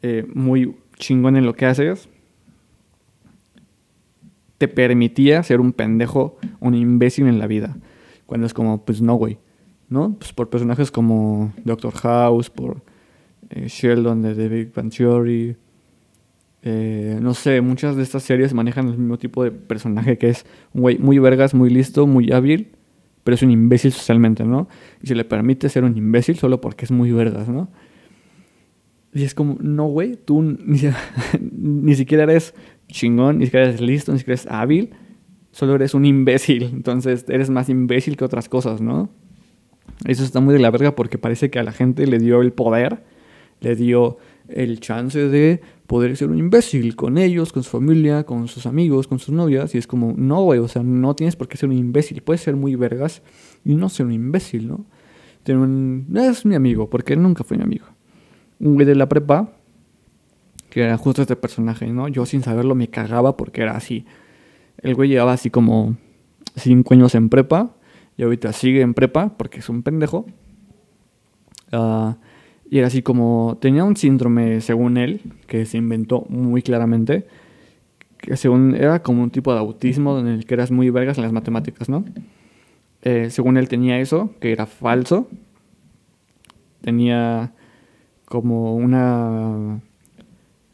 [0.00, 2.08] eh, muy chingón en lo que haces,
[4.58, 7.76] te permitía ser un pendejo, un imbécil en la vida.
[8.26, 9.38] Cuando es como, pues no, güey.
[9.88, 10.14] ¿No?
[10.18, 12.82] Pues por personajes como Doctor House, por
[13.52, 15.56] eh, Sheldon de The Big.
[16.64, 20.46] Eh, no sé, muchas de estas series manejan el mismo tipo de personaje que es
[20.72, 22.68] un güey muy vergas, muy listo, muy hábil,
[23.24, 24.68] pero es un imbécil socialmente, ¿no?
[25.02, 27.68] Y se le permite ser un imbécil solo porque es muy vergas, ¿no?
[29.12, 30.78] Y es como, no, güey, tú ni,
[31.94, 32.54] siquiera eres
[32.88, 34.90] chingón, ni siquiera eres listo, ni siquiera eres hábil,
[35.50, 36.62] solo eres un imbécil.
[36.72, 39.10] Entonces eres más imbécil que otras cosas, ¿no?
[40.06, 42.52] Eso está muy de la verga porque parece que a la gente le dio el
[42.52, 43.02] poder,
[43.62, 48.48] le dio el chance de poder ser un imbécil con ellos, con su familia, con
[48.48, 49.74] sus amigos, con sus novias.
[49.74, 52.22] Y es como, no, güey, o sea, no tienes por qué ser un imbécil.
[52.22, 53.22] Puedes ser muy vergas
[53.64, 54.84] y no ser un imbécil, ¿no?
[55.48, 56.06] un...
[56.14, 57.86] Es mi amigo, porque nunca fue mi amigo
[58.62, 59.50] un güey de la prepa,
[60.70, 62.08] que era justo este personaje, ¿no?
[62.08, 64.06] Yo sin saberlo me cagaba porque era así.
[64.78, 65.96] El güey llevaba así como
[66.56, 67.74] cinco años en prepa
[68.16, 70.26] y ahorita sigue en prepa porque es un pendejo.
[71.72, 72.16] Ah,
[72.72, 77.26] y era así como, tenía un síndrome, según él, que se inventó muy claramente,
[78.16, 81.24] que según era como un tipo de autismo en el que eras muy vergas en
[81.24, 82.02] las matemáticas, ¿no?
[83.02, 85.28] Eh, según él tenía eso, que era falso.
[86.80, 87.52] Tenía
[88.24, 89.82] como una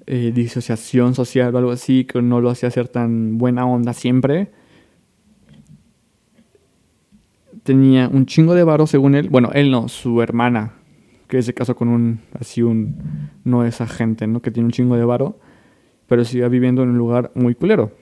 [0.06, 4.52] eh, disociación social o algo así, que no lo hacía ser tan buena onda siempre.
[7.64, 9.30] Tenía un chingo de varo según él.
[9.30, 10.77] Bueno, él no, su hermana,
[11.28, 12.96] que se casó con un, así un,
[13.44, 14.40] no esa gente, ¿no?
[14.40, 15.38] Que tiene un chingo de varo,
[16.06, 17.92] pero sigue viviendo en un lugar muy culero.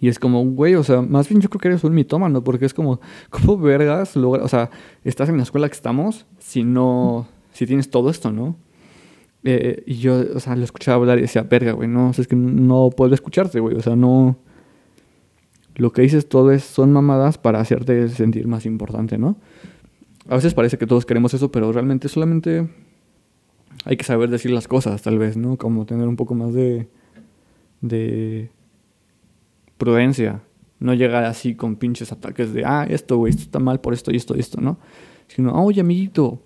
[0.00, 2.66] Y es como, güey, o sea, más bien yo creo que eres un mitómano, porque
[2.66, 4.70] es como, ¿cómo vergas logra, o sea,
[5.02, 8.54] estás en la escuela que estamos si no, si tienes todo esto, ¿no?
[9.44, 12.26] Eh, y yo, o sea, lo escuchaba hablar y decía, verga, güey, no, o es
[12.26, 14.36] que no puedo escucharte, güey, o sea, no...
[15.76, 19.36] Lo que dices todo es, son mamadas para hacerte sentir más importante, ¿no?
[20.28, 22.68] A veces parece que todos queremos eso, pero realmente solamente
[23.84, 25.56] hay que saber decir las cosas, tal vez, ¿no?
[25.56, 26.88] Como tener un poco más de...
[27.80, 28.50] de
[29.76, 30.42] prudencia.
[30.80, 34.10] No llegar así con pinches ataques de, ah, esto, güey, esto está mal por esto
[34.10, 34.78] y esto y esto, ¿no?
[35.28, 36.40] Sino, oye, amiguito,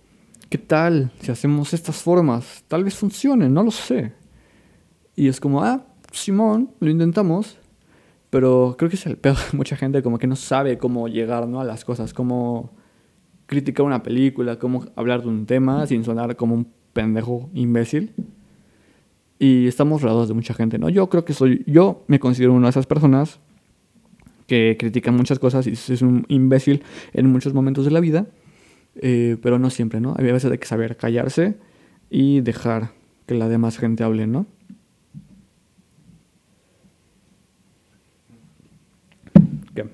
[0.49, 2.65] ¿qué tal si hacemos estas formas?
[2.69, 4.13] Tal vez funcione, no lo sé.
[5.17, 7.59] Y es como, ah, Simón, lo intentamos.
[8.31, 9.37] Pero creo que es el peor.
[9.53, 11.61] Mucha gente como que no sabe cómo llegar ¿no?
[11.61, 12.71] a las cosas, cómo
[13.49, 18.13] criticar una película, cómo hablar de un tema sin sonar como un pendejo imbécil.
[19.41, 20.89] Y estamos rodeados de mucha gente, ¿no?
[20.89, 23.41] Yo creo que soy, yo me considero una de esas personas
[24.47, 26.83] que critican muchas cosas y es un imbécil
[27.13, 28.27] en muchos momentos de la vida.
[29.01, 30.15] Eh, pero no siempre, ¿no?
[30.17, 31.57] Había veces hay que saber callarse
[32.11, 32.91] y dejar
[33.27, 34.47] que la demás gente hable, ¿no?
[39.75, 39.85] ¿Qué?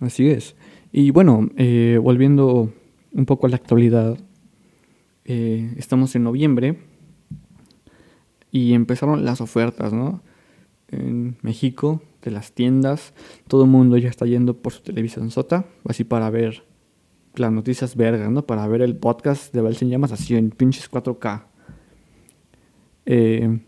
[0.00, 0.56] Así es.
[0.92, 2.72] Y bueno, eh, volviendo
[3.12, 4.18] un poco a la actualidad,
[5.24, 6.78] eh, estamos en noviembre
[8.50, 10.22] y empezaron las ofertas, ¿no?
[10.90, 13.12] En México, de las tiendas,
[13.46, 16.64] todo el mundo ya está yendo por su televisión sota, así para ver
[17.34, 18.46] las noticias vergas, ¿no?
[18.46, 21.44] Para ver el podcast de Belsen Llamas así en pinches 4K.
[23.06, 23.60] Eh,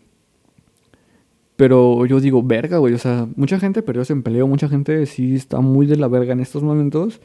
[1.60, 5.34] pero yo digo, verga, güey, o sea, mucha gente perdió ese empleo, mucha gente sí
[5.34, 7.20] está muy de la verga en estos momentos.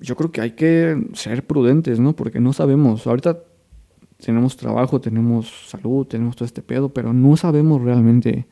[0.00, 2.16] Yo creo que hay que ser prudentes, ¿no?
[2.16, 3.06] Porque no sabemos.
[3.06, 3.38] Ahorita
[4.16, 8.48] tenemos trabajo, tenemos salud, tenemos todo este pedo, pero no sabemos realmente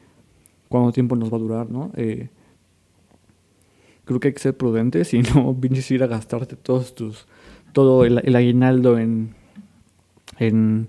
[0.69, 1.91] cuánto tiempo nos va a durar, ¿no?
[1.97, 2.29] Eh,
[4.05, 7.27] creo que hay que ser prudentes y no vienes a ir a gastarte todos tus,
[7.73, 9.35] todo el, aguinaldo en,
[10.39, 10.87] en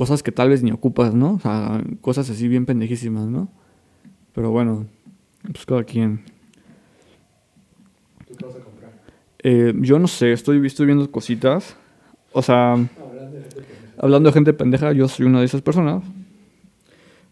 [0.00, 1.34] cosas que tal vez ni ocupas, ¿no?
[1.34, 3.50] O sea, cosas así bien pendejísimas, ¿no?
[4.32, 4.86] Pero bueno,
[5.42, 6.24] pues cada quien.
[8.26, 8.92] ¿Tú qué vas a comprar?
[9.42, 11.76] Eh, yo no sé, estoy, estoy viendo cositas.
[12.32, 12.72] O sea...
[12.72, 13.94] Hablando de gente pendeja.
[13.98, 16.02] Hablando de gente pendeja, yo soy una de esas personas.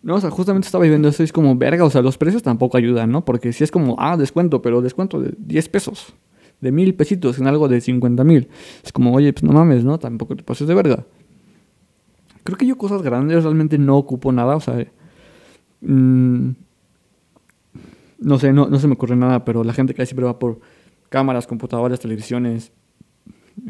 [0.03, 2.43] No, o sea, justamente estaba viendo eso y es como, verga, o sea, los precios
[2.43, 3.25] tampoco ayudan, ¿no?
[3.25, 6.13] Porque si es como, ah, descuento, pero descuento de 10 pesos,
[6.61, 8.49] de mil pesitos en algo de 50 mil.
[8.85, 9.99] Es como, oye, pues no mames, ¿no?
[9.99, 11.07] Tampoco te pases de verga.
[12.49, 14.91] Creo que yo cosas grandes realmente no ocupo nada, o sea,
[15.83, 16.49] mm,
[18.21, 20.59] no sé, no, no se me ocurre nada, pero la gente que siempre va por
[21.11, 22.73] cámaras, computadoras, televisiones,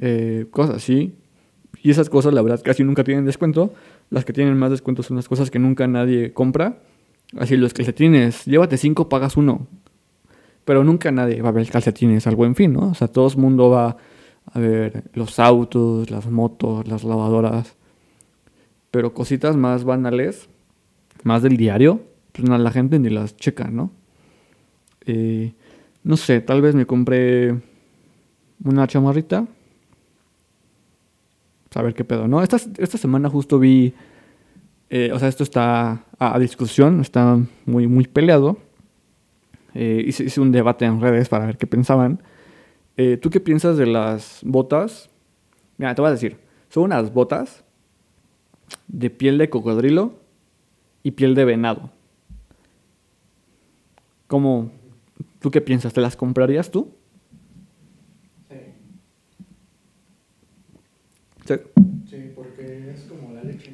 [0.00, 1.16] eh, cosas así.
[1.82, 3.74] Y esas cosas, la verdad, casi nunca tienen descuento.
[4.10, 6.78] Las que tienen más descuento son las cosas que nunca nadie compra.
[7.36, 9.66] Así los calcetines, llévate cinco, pagas uno.
[10.64, 12.90] Pero nunca nadie va a ver calcetines al buen fin, ¿no?
[12.90, 13.96] O sea, todo el mundo va
[14.44, 17.74] a ver los autos, las motos, las lavadoras.
[18.90, 20.48] Pero cositas más banales,
[21.22, 22.00] más del diario,
[22.32, 23.90] pues la gente ni las checa, ¿no?
[25.06, 25.52] Eh,
[26.04, 27.60] no sé, tal vez me compré
[28.64, 29.46] una chamarrita.
[31.74, 32.42] A ver qué pedo, ¿no?
[32.42, 33.94] Esta, esta semana justo vi.
[34.90, 38.58] eh, o sea, esto está a, a discusión, está muy, muy peleado.
[39.74, 42.22] Eh, hice, hice un debate en redes para ver qué pensaban.
[42.96, 45.08] Eh, ¿Tú qué piensas de las botas?
[45.76, 46.38] Mira, te voy a decir.
[46.68, 47.64] Son unas botas
[48.88, 50.14] de piel de cocodrilo
[51.02, 51.90] y piel de venado.
[54.26, 54.70] ¿Cómo?
[55.40, 55.92] ¿Tú qué piensas?
[55.92, 56.90] ¿Te las comprarías tú?
[58.48, 58.56] Sí,
[61.46, 61.54] Sí.
[62.10, 63.72] sí, porque es como la leche.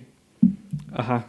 [0.92, 1.26] Ajá,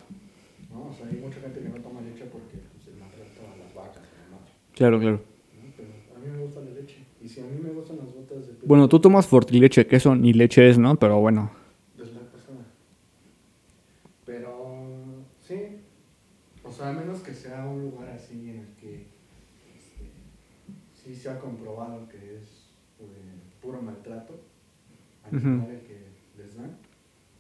[0.72, 0.90] ¿no?
[0.90, 3.74] O sea, hay mucha gente que no toma leche porque pues, se maltrata a las
[3.74, 4.04] vacas
[4.76, 5.16] claro, claro.
[5.16, 5.22] ¿no?
[5.76, 6.98] Pero a mí me gusta la leche.
[7.24, 9.96] Y si a mí me gustan las botas de piel, Bueno, tú tomas fortileche, que
[9.96, 10.98] eso ni leche es, ¿no?
[10.98, 11.50] Pero bueno.
[11.98, 12.60] es la persona.
[14.26, 15.56] Pero sí,
[16.64, 19.08] o sea, a menos que sea un lugar así en el que
[19.76, 20.12] este,
[20.94, 23.10] sí se ha comprobado que es pues,
[23.62, 24.40] puro maltrato
[25.28, 25.98] animal el que
[26.38, 26.78] les dan,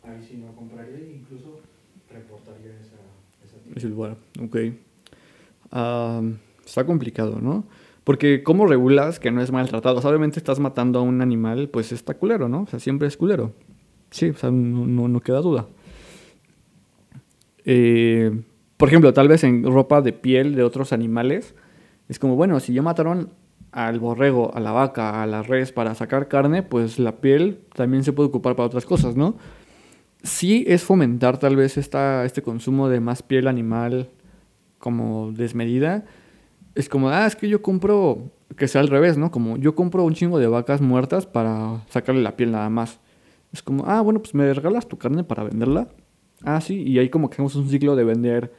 [0.03, 1.59] ahí sí no compraría e incluso
[2.11, 2.95] reportaría esa,
[3.43, 3.77] esa tienda.
[3.77, 4.55] Es lugar, ok.
[6.65, 7.65] Está complicado, ¿no?
[8.03, 9.97] Porque ¿cómo regulas que no es maltratado?
[9.97, 12.61] O sea, obviamente estás matando a un animal, pues está culero, ¿no?
[12.63, 13.53] O sea, siempre es culero.
[14.11, 15.67] Sí, o sea, no, no, no queda duda.
[17.65, 18.31] Eh,
[18.77, 21.55] por ejemplo, tal vez en ropa de piel de otros animales,
[22.09, 23.31] es como, bueno, si ya mataron
[23.71, 28.03] al borrego, a la vaca, a la res para sacar carne, pues la piel también
[28.03, 29.35] se puede ocupar para otras cosas, ¿no?
[30.23, 34.09] Sí es fomentar tal vez esta, este consumo de más piel animal
[34.79, 36.05] como desmedida.
[36.73, 39.29] Es como, ah, es que yo compro, que sea al revés, ¿no?
[39.29, 42.99] Como yo compro un chingo de vacas muertas para sacarle la piel nada más.
[43.51, 45.89] Es como, ah, bueno, pues me regalas tu carne para venderla.
[46.43, 48.53] Ah, sí, y ahí como que hacemos un ciclo de vender,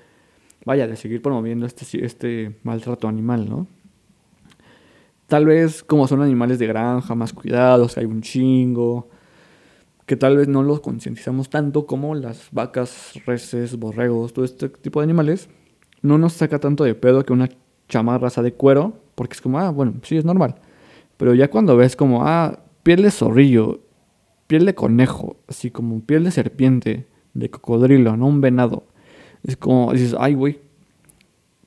[0.66, 3.66] vaya, de seguir promoviendo este, este maltrato animal, ¿no?
[5.29, 9.09] Tal vez como son animales de granja, más cuidados, hay un chingo,
[10.07, 15.00] que tal vez no los concientizamos tanto como las vacas, reses, borregos, todo este tipo
[15.00, 15.48] de animales,
[16.02, 17.48] no nos saca tanto de pedo que una
[17.88, 20.57] chamarra sea de cuero, porque es como, ah, bueno, sí, es normal.
[21.16, 23.81] Pero ya cuando ves como, ah, piel de zorrillo,
[24.48, 28.85] piel de conejo, así como piel de serpiente, de cocodrilo, no un venado,
[29.47, 30.59] es como, dices, ay, güey,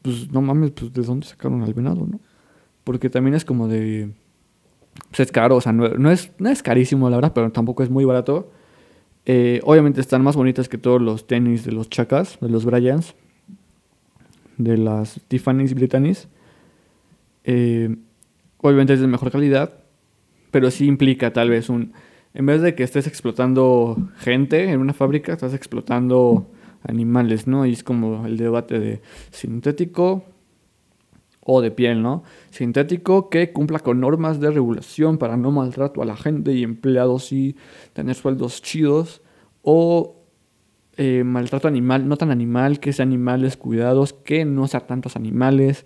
[0.01, 2.19] pues no mames, pues de dónde sacaron al venado, ¿no?
[2.83, 4.11] Porque también es como de,
[5.09, 7.83] pues es caro, o sea, no, no es, no es carísimo, la verdad, pero tampoco
[7.83, 8.51] es muy barato.
[9.25, 13.15] Eh, obviamente están más bonitas que todos los tenis de los chacas, de los Bryans,
[14.57, 16.27] de las Tiffany's Britannies.
[17.45, 17.95] Eh,
[18.57, 19.73] obviamente es de mejor calidad,
[20.51, 21.93] pero sí implica tal vez un...
[22.33, 26.47] En vez de que estés explotando gente en una fábrica, estás explotando
[26.83, 27.65] animales, ¿no?
[27.65, 30.23] Y es como el debate de sintético
[31.41, 32.23] o de piel, ¿no?
[32.51, 37.31] Sintético que cumpla con normas de regulación para no maltrato a la gente y empleados
[37.31, 37.55] y
[37.93, 39.21] tener sueldos chidos.
[39.61, 40.15] O
[40.97, 45.85] eh, maltrato animal, no tan animal, que sea animales cuidados, que no sea tantos animales.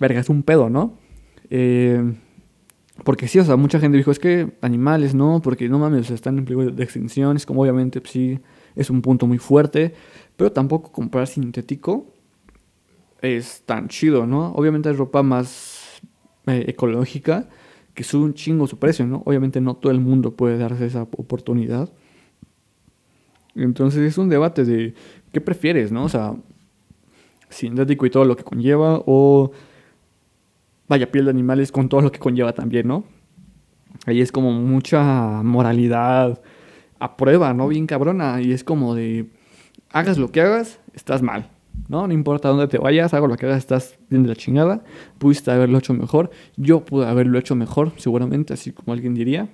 [0.00, 0.98] Verga, es un pedo, ¿no?
[1.50, 2.14] Eh,
[3.02, 5.40] porque sí, o sea, mucha gente dijo, es que animales, ¿no?
[5.42, 7.36] Porque no mames, están en peligro de extinción.
[7.36, 8.40] Es como obviamente, pues, sí,
[8.76, 9.94] es un punto muy fuerte.
[10.36, 12.06] Pero tampoco comprar sintético
[13.22, 14.52] es tan chido, ¿no?
[14.52, 16.00] Obviamente hay ropa más
[16.46, 17.48] eh, ecológica
[17.94, 19.22] que sube un chingo su precio, ¿no?
[19.24, 21.90] Obviamente no todo el mundo puede darse esa oportunidad.
[23.54, 24.94] Entonces es un debate de
[25.32, 26.04] qué prefieres, ¿no?
[26.04, 26.34] O sea,
[27.48, 29.52] sintético y todo lo que conlleva o
[30.88, 33.04] vaya piel de animales con todo lo que conlleva también, ¿no?
[34.06, 36.42] Ahí es como mucha moralidad
[37.04, 37.68] a prueba, ¿no?
[37.68, 39.26] Bien cabrona y es como de
[39.90, 41.50] hagas lo que hagas, estás mal.
[41.88, 42.06] ¿no?
[42.06, 44.82] No importa dónde te vayas, hago lo que hagas, estás bien de la chingada.
[45.18, 46.30] Pudiste haberlo hecho mejor.
[46.56, 49.48] Yo pude haberlo hecho mejor, seguramente, así como alguien diría.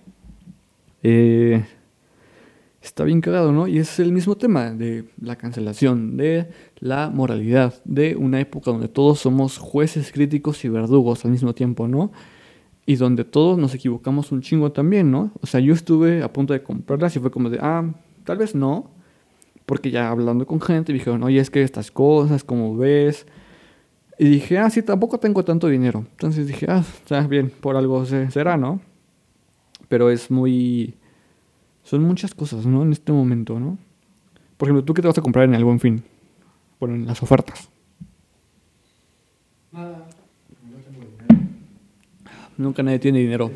[1.02, 1.64] Eh,
[2.80, 3.66] está bien cagado, ¿no?
[3.66, 8.88] Y es el mismo tema de la cancelación, de la moralidad, de una época donde
[8.88, 12.12] todos somos jueces críticos y verdugos al mismo tiempo, ¿no?
[12.90, 15.30] Y donde todos nos equivocamos un chingo también, ¿no?
[15.40, 17.84] O sea, yo estuve a punto de comprarlas y fue como de, ah,
[18.24, 18.90] tal vez no,
[19.64, 23.28] porque ya hablando con gente me dijeron, oye, es que estas cosas, como ves?
[24.18, 26.04] Y dije, ah, sí, tampoco tengo tanto dinero.
[26.10, 28.80] Entonces dije, ah, está bien, por algo será, ¿no?
[29.88, 30.96] Pero es muy
[31.84, 32.82] son muchas cosas, ¿no?
[32.82, 33.78] En este momento, ¿no?
[34.56, 36.02] Por ejemplo, ¿tú qué te vas a comprar en el Buen Fin?
[36.80, 37.70] Bueno, en las ofertas.
[39.70, 40.08] Nada,
[40.68, 41.30] no tengo dinero.
[42.60, 43.52] Nunca nadie tiene dinero.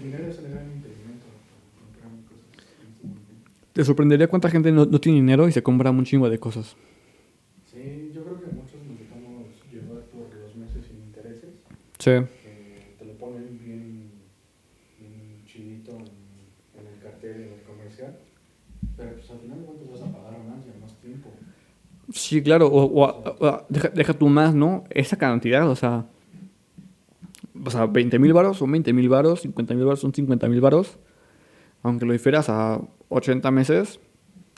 [3.72, 6.76] Te sorprendería cuánta gente no, no tiene dinero y se compra un chingo de cosas.
[7.64, 11.54] Sí, yo creo que muchos nos dejamos llevar por los meses sin intereses.
[11.98, 12.10] Sí.
[12.76, 14.26] que te lo ponen bien,
[14.98, 18.18] bien chidito en, en el cartel, en el comercial.
[18.96, 21.38] Pero pues al final de cuentas vas a pagar más y a más tiempo.
[22.12, 22.68] Sí, claro.
[22.68, 24.84] O, o- o- deja, deja tú más, ¿no?
[24.90, 26.06] Esa cantidad, o sea...
[27.64, 30.60] O sea, 20 mil varos son 20 mil varos, 50 mil varos son 50 mil
[30.60, 30.98] varos.
[31.82, 34.00] Aunque lo difieras a 80 meses,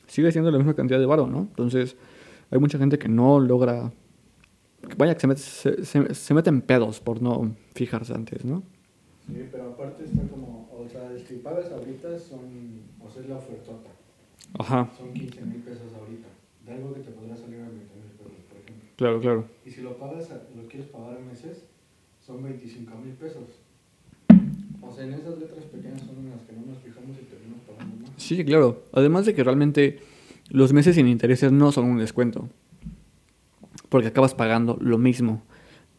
[0.06, 1.40] sigue siendo la misma cantidad de varo, ¿no?
[1.40, 1.96] Entonces,
[2.50, 3.92] hay mucha gente que no logra...
[4.96, 8.62] Vaya, que se mete, se, se, se mete en pedos por no fijarse antes, ¿no?
[9.26, 13.28] Sí, pero aparte está como, o sea, el que pagas ahorita son, o sea, es
[13.28, 13.90] la ofertota.
[14.58, 16.28] Ajá, Son 15 mil pesos ahorita.
[16.64, 18.88] De algo que te podrá salir a 20 mil pesos, por ejemplo.
[18.96, 19.44] claro, claro.
[19.64, 21.64] Y si lo pagas, lo quieres pagar a meses,
[22.26, 23.44] son 25 mil pesos.
[24.82, 27.62] O sea, en esas letras pequeñas son en las que no nos fijamos y terminamos
[27.64, 28.10] pagando más.
[28.16, 28.82] Sí, claro.
[28.92, 30.00] Además de que realmente
[30.50, 32.48] los meses sin intereses no son un descuento.
[33.88, 35.42] Porque acabas pagando lo mismo.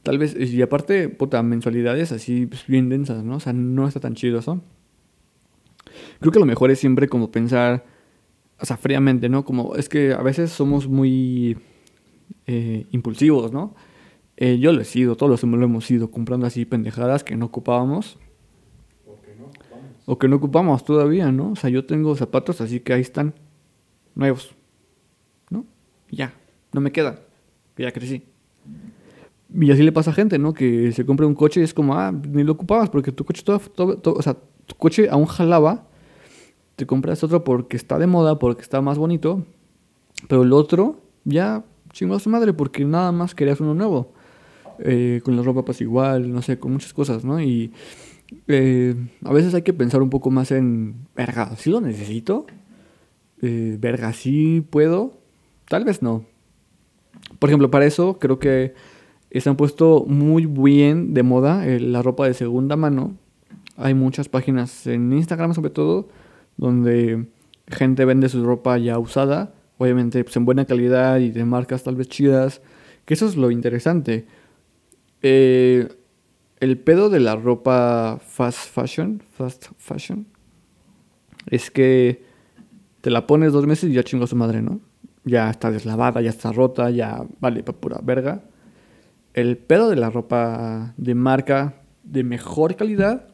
[0.03, 3.37] Tal vez, y aparte, puta, mensualidades así pues, bien densas, ¿no?
[3.37, 4.61] O sea, no está tan chido eso.
[6.19, 7.85] Creo que lo mejor es siempre como pensar,
[8.59, 9.45] o sea, fríamente, ¿no?
[9.45, 11.57] Como es que a veces somos muy
[12.45, 13.75] eh, impulsivos, ¿no?
[14.37, 18.17] Eh, yo lo he sido, todos lo hemos sido comprando así pendejadas que no ocupábamos.
[19.05, 19.85] Porque no ocupamos.
[20.05, 21.51] O que no ocupamos todavía, ¿no?
[21.51, 23.33] O sea, yo tengo zapatos, así que ahí están.
[24.15, 24.55] Nuevos.
[25.49, 25.65] ¿No?
[26.11, 26.33] Ya.
[26.71, 27.19] No me quedan.
[27.75, 28.23] Que ya crecí.
[29.53, 30.53] Y así le pasa a gente, ¿no?
[30.53, 33.41] Que se compra un coche y es como, ah, ni lo ocupabas porque tu coche
[33.43, 34.35] todo, todo- todo- o sea,
[34.65, 35.87] tu coche aún jalaba.
[36.75, 39.43] Te compras otro porque está de moda, porque está más bonito.
[40.27, 44.13] Pero el otro ya chingó a su madre porque nada más querías uno nuevo.
[44.79, 47.41] Eh, con la ropa pues igual, no sé, con muchas cosas, ¿no?
[47.41, 47.71] Y
[48.47, 52.45] eh, a veces hay que pensar un poco más en, verga, ¿sí lo necesito?
[53.41, 55.17] Eh, verga, ¿sí puedo?
[55.67, 56.25] Tal vez no.
[57.39, 58.73] Por ejemplo, para eso creo que
[59.31, 63.15] se han puesto muy bien de moda la ropa de segunda mano.
[63.75, 66.09] Hay muchas páginas en Instagram sobre todo
[66.57, 67.27] donde
[67.67, 71.95] gente vende su ropa ya usada, obviamente pues, en buena calidad y de marcas tal
[71.95, 72.61] vez chidas,
[73.05, 74.25] que eso es lo interesante.
[75.21, 75.87] Eh,
[76.59, 80.27] el pedo de la ropa fast fashion, fast fashion,
[81.49, 82.23] es que
[83.01, 84.81] te la pones dos meses y ya chingó a su madre, ¿no?
[85.23, 88.43] Ya está deslavada, ya está rota, ya vale para pura verga.
[89.33, 93.27] El pedo de la ropa de marca de mejor calidad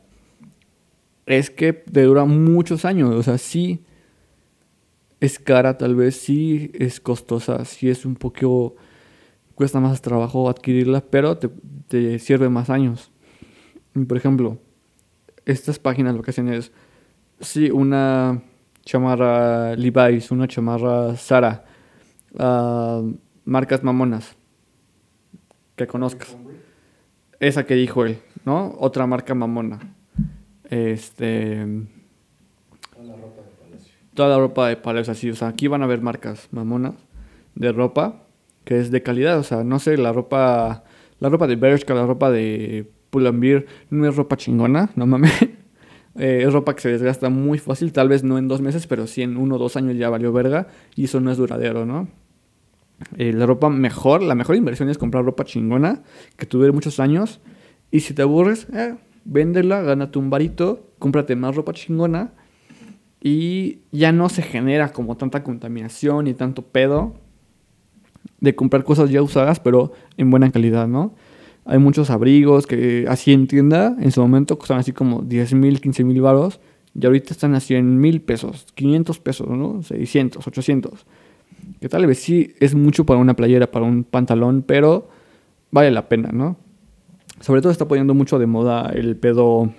[1.25, 3.15] es que te dura muchos años.
[3.15, 3.85] O sea, sí
[5.19, 8.75] es cara, tal vez, sí es costosa, sí es un poco.
[9.55, 11.49] Cuesta más trabajo adquirirla, pero te,
[11.87, 13.11] te sirve más años.
[14.07, 14.57] Por ejemplo,
[15.45, 16.71] estas páginas lo que hacen es.
[17.39, 18.41] Sí, una
[18.85, 21.65] chamarra Levi's, una chamarra Zara,
[22.37, 23.01] ah,
[23.45, 24.35] marcas mamonas
[25.75, 26.35] que conozcas.
[27.39, 28.73] Esa que dijo él, ¿no?
[28.79, 29.79] Otra marca mamona.
[30.69, 31.65] Este.
[32.95, 33.93] toda la ropa de palacio.
[34.13, 35.29] Toda la ropa de palacio así.
[35.29, 36.95] O sea, aquí van a ver marcas mamonas
[37.55, 38.23] de ropa
[38.63, 39.39] que es de calidad.
[39.39, 40.83] O sea, no sé, la ropa.
[41.19, 45.31] La ropa de Bershka, la ropa de Pull&Bear no es ropa chingona, no mames.
[46.15, 49.07] Eh, es ropa que se desgasta muy fácil, tal vez no en dos meses, pero
[49.07, 52.07] sí en uno o dos años ya valió verga y eso no es duradero, ¿no?
[53.17, 56.03] Eh, la ropa mejor, la mejor inversión es comprar ropa chingona
[56.37, 57.41] que dure muchos años
[57.89, 58.95] y si te aburres, eh,
[59.25, 62.33] véndela, gánate un varito, cómprate más ropa chingona
[63.19, 67.15] y ya no se genera como tanta contaminación y tanto pedo
[68.43, 71.15] de comprar cosas ya usadas, pero en buena calidad, ¿no?
[71.63, 75.79] Hay muchos abrigos que así en tienda en su momento costaban así como 10 mil,
[75.79, 76.59] 15 mil baros
[76.93, 79.81] y ahorita están así en mil pesos, 500 pesos, ¿no?
[79.81, 81.05] 600, 800.
[81.79, 85.07] Que tal vez sí es mucho para una playera, para un pantalón, pero
[85.71, 86.57] vale la pena, ¿no?
[87.39, 89.71] Sobre todo está poniendo mucho de moda el pedo.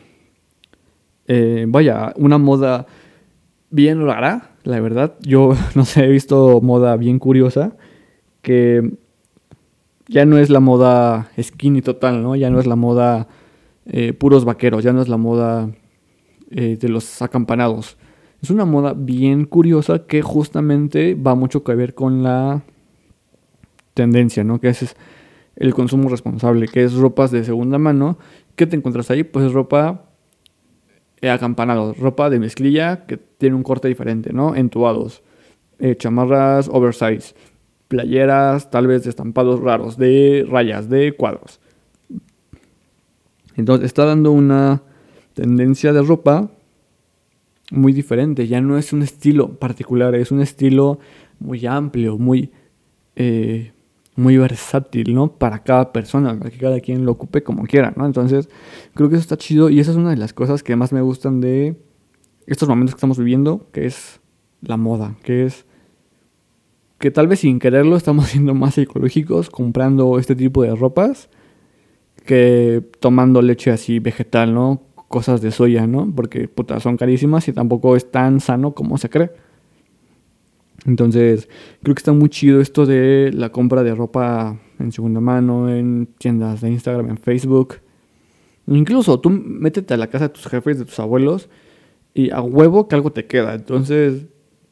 [1.27, 2.87] eh, vaya, una moda
[3.69, 5.17] bien rara la verdad.
[5.21, 7.77] Yo, no sé, he visto moda bien curiosa
[8.45, 8.93] que
[10.07, 12.37] ya no es la moda skinny total, ¿no?
[12.37, 13.27] Ya no es la moda
[13.87, 15.71] eh, puros vaqueros, ya no es la moda
[16.51, 17.97] eh, de los acampanados.
[18.43, 22.63] Es una moda bien curiosa que justamente va mucho que ver con la
[23.95, 24.61] tendencia, ¿no?
[24.61, 24.95] Que es
[25.57, 28.19] el consumo responsable, que es ropas de segunda mano.
[28.57, 29.25] ¿Qué te encuentras ahí?
[29.25, 30.05] Pues es ropa
[31.23, 34.55] eh, acampanado, ropa de mezclilla que tiene un corte diferente, ¿no?
[34.55, 35.23] Entubados,
[35.99, 37.35] chamarras oversize,
[37.89, 41.61] playeras tal vez de estampados raros, de rayas, de cuadros.
[43.57, 44.83] Entonces está dando una
[45.35, 46.51] tendencia de ropa
[47.71, 50.99] muy diferente, ya no es un estilo particular, es un estilo
[51.39, 52.53] muy amplio, muy,
[53.17, 53.73] eh,
[54.17, 55.33] muy versátil, ¿no?
[55.39, 58.07] Para cada persona, para que cada quien lo ocupe como quiera, ¿no?
[58.07, 58.49] Entonces,
[58.95, 61.01] creo que eso está chido y esa es una de las cosas que más me
[61.01, 61.77] gustan de
[62.47, 64.21] estos momentos que estamos viviendo, que es
[64.61, 65.67] la moda, que es
[67.05, 71.29] que tal vez sin quererlo estamos siendo más ecológicos comprando este tipo de ropas
[72.25, 74.81] que tomando leche así vegetal, ¿no?
[75.09, 76.11] Cosas de soya, ¿no?
[76.17, 79.33] Porque puta, son carísimas y tampoco es tan sano como se cree.
[80.87, 81.51] Entonces,
[81.83, 86.09] creo que está muy chido esto de la compra de ropa en segunda mano, en
[86.17, 87.81] tiendas de Instagram, en Facebook.
[88.67, 91.51] Incluso tú métete a la casa de tus jefes, de tus abuelos,
[92.15, 93.53] y a huevo que algo te queda.
[93.53, 94.25] Entonces,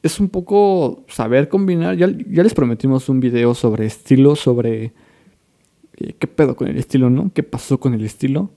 [0.02, 1.96] es un poco saber combinar.
[1.96, 4.92] Ya, ya les prometimos un video sobre estilo, sobre
[5.96, 7.30] eh, qué pedo con el estilo, ¿no?
[7.32, 8.50] ¿Qué pasó con el estilo?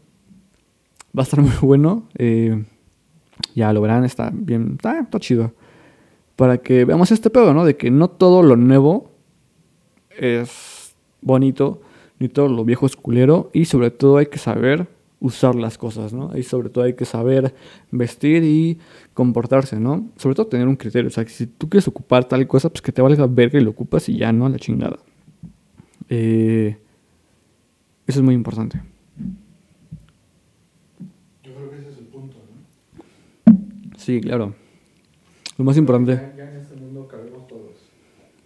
[1.18, 2.08] Va a estar muy bueno.
[2.18, 2.64] Eh,
[3.54, 5.52] ya lo verán, está bien, está, está chido
[6.36, 7.66] para que veamos este pedo, ¿no?
[7.66, 9.12] De que no todo lo nuevo
[10.18, 11.82] es bonito,
[12.20, 14.88] ni todo lo viejo es culero, y sobre todo hay que saber
[15.20, 16.38] usar las cosas, ¿no?
[16.38, 17.54] Y sobre todo hay que saber
[17.92, 18.80] vestir y
[19.14, 20.10] comportarse, ¿no?
[20.18, 22.82] Sobre todo tener un criterio, o sea, que si tú quieres ocupar tal cosa, pues
[22.82, 24.48] que te valga verga y lo ocupas y ya, ¿no?
[24.50, 24.98] La chingada.
[26.10, 26.78] Eh,
[28.08, 28.82] eso es muy importante.
[31.44, 32.38] Yo creo que ese es el punto,
[33.46, 33.98] ¿no?
[33.98, 34.54] Sí, claro.
[35.58, 36.14] Lo más importante.
[36.14, 37.72] Ya, ya en este mundo cabemos todos.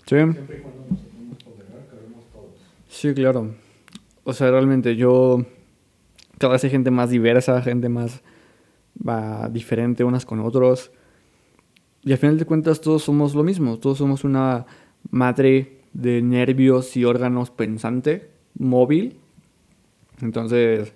[0.05, 0.15] Sí.
[0.15, 2.53] Siempre y cuando nos podemos todos.
[2.87, 3.55] Sí, claro.
[4.23, 5.45] O sea, realmente yo.
[6.39, 8.23] Cada vez hay gente más diversa, gente más.
[9.07, 10.91] Va diferente unas con otros.
[12.03, 13.77] Y al final de cuentas, todos somos lo mismo.
[13.77, 14.65] Todos somos una
[15.11, 19.19] madre de nervios y órganos pensante, móvil.
[20.21, 20.93] Entonces,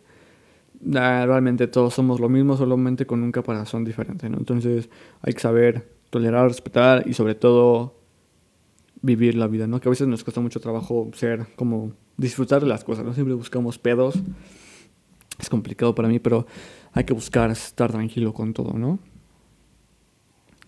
[0.82, 4.38] nah, realmente todos somos lo mismo, solamente con un caparazón diferente, ¿no?
[4.38, 4.90] Entonces,
[5.22, 7.96] hay que saber tolerar, respetar y sobre todo
[9.02, 9.80] vivir la vida, ¿no?
[9.80, 13.14] Que a veces nos cuesta mucho trabajo ser como disfrutar de las cosas, ¿no?
[13.14, 14.16] Siempre buscamos pedos.
[15.40, 16.46] Es complicado para mí, pero
[16.92, 19.00] hay que buscar estar tranquilo con todo, ¿no?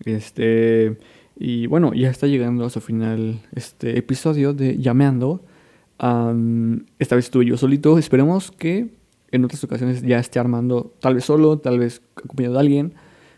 [0.04, 0.98] Este
[1.38, 5.44] y bueno, ya está llegando a su final este episodio de Llameando.
[6.02, 7.98] Um, esta vez estuve yo solito.
[7.98, 8.94] Esperemos que
[9.30, 12.94] en otras ocasiones ya esté armando, tal vez solo, tal vez acompañado de alguien.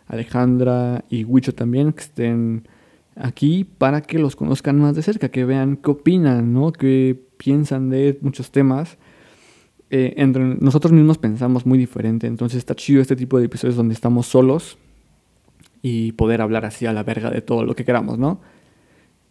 [0.07, 2.69] Alejandra y Wicho también, que estén
[3.17, 6.73] aquí para que los conozcan más de cerca, que vean qué opinan, ¿no?
[6.73, 8.97] qué piensan de muchos temas.
[9.91, 13.95] Eh, entre nosotros mismos pensamos muy diferente, entonces está chido este tipo de episodios donde
[13.95, 14.77] estamos solos
[15.81, 18.41] y poder hablar así a la verga de todo lo que queramos, ¿no?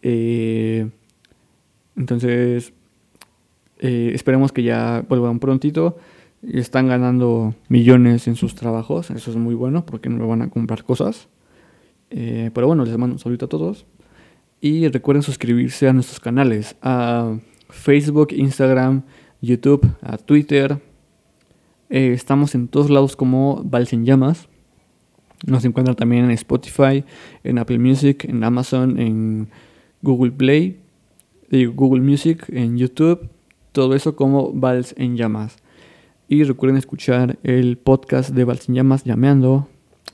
[0.02, 0.88] Eh,
[1.96, 2.72] entonces,
[3.78, 5.96] eh, esperemos que ya vuelvan prontito
[6.42, 9.10] están ganando millones en sus trabajos.
[9.10, 11.28] Eso es muy bueno porque no van a comprar cosas.
[12.10, 13.86] Eh, pero bueno, les mando un saludo a todos.
[14.60, 16.76] Y recuerden suscribirse a nuestros canales.
[16.82, 17.36] A
[17.68, 19.02] Facebook, Instagram,
[19.40, 20.80] YouTube, a Twitter.
[21.90, 24.48] Eh, estamos en todos lados como Vals en Llamas.
[25.46, 27.04] Nos encuentran también en Spotify,
[27.44, 29.48] en Apple Music, en Amazon, en
[30.02, 30.80] Google Play,
[31.50, 33.28] Google Music, en YouTube.
[33.72, 35.56] Todo eso como Vals en Llamas.
[36.28, 39.68] Y recuerden escuchar el podcast de Vals en Llamas llameando.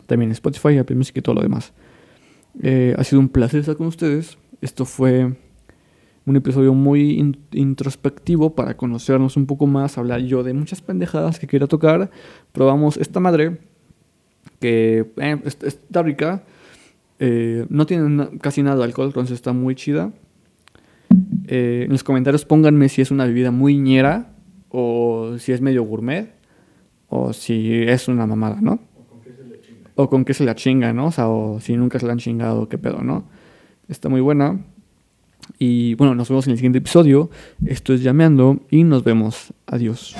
[0.06, 1.72] También en Spotify, Apple Music y todo lo demás.
[2.62, 4.38] Eh, ha sido un placer estar con ustedes.
[4.60, 5.34] Esto fue
[6.26, 11.46] un episodio muy introspectivo para conocernos un poco más, hablar yo de muchas pendejadas que
[11.46, 12.10] quería tocar.
[12.52, 13.58] Probamos esta madre
[14.60, 16.44] que eh, está rica.
[17.18, 20.12] Eh, no tiene casi nada de alcohol, entonces está muy chida.
[21.46, 24.34] en los comentarios pónganme si es una bebida muy ñera
[24.70, 26.34] o si es medio gourmet,
[27.08, 28.80] o si es una mamada, ¿no?
[28.96, 29.90] ¿O con qué se le chinga?
[29.94, 31.06] O con qué se la chinga, ¿no?
[31.06, 33.24] O sea, o si nunca se la han chingado, qué pedo, ¿no?
[33.88, 34.64] Está muy buena.
[35.58, 37.30] Y bueno, nos vemos en el siguiente episodio.
[37.66, 39.52] Esto es Llameando y nos vemos.
[39.66, 40.14] Adiós.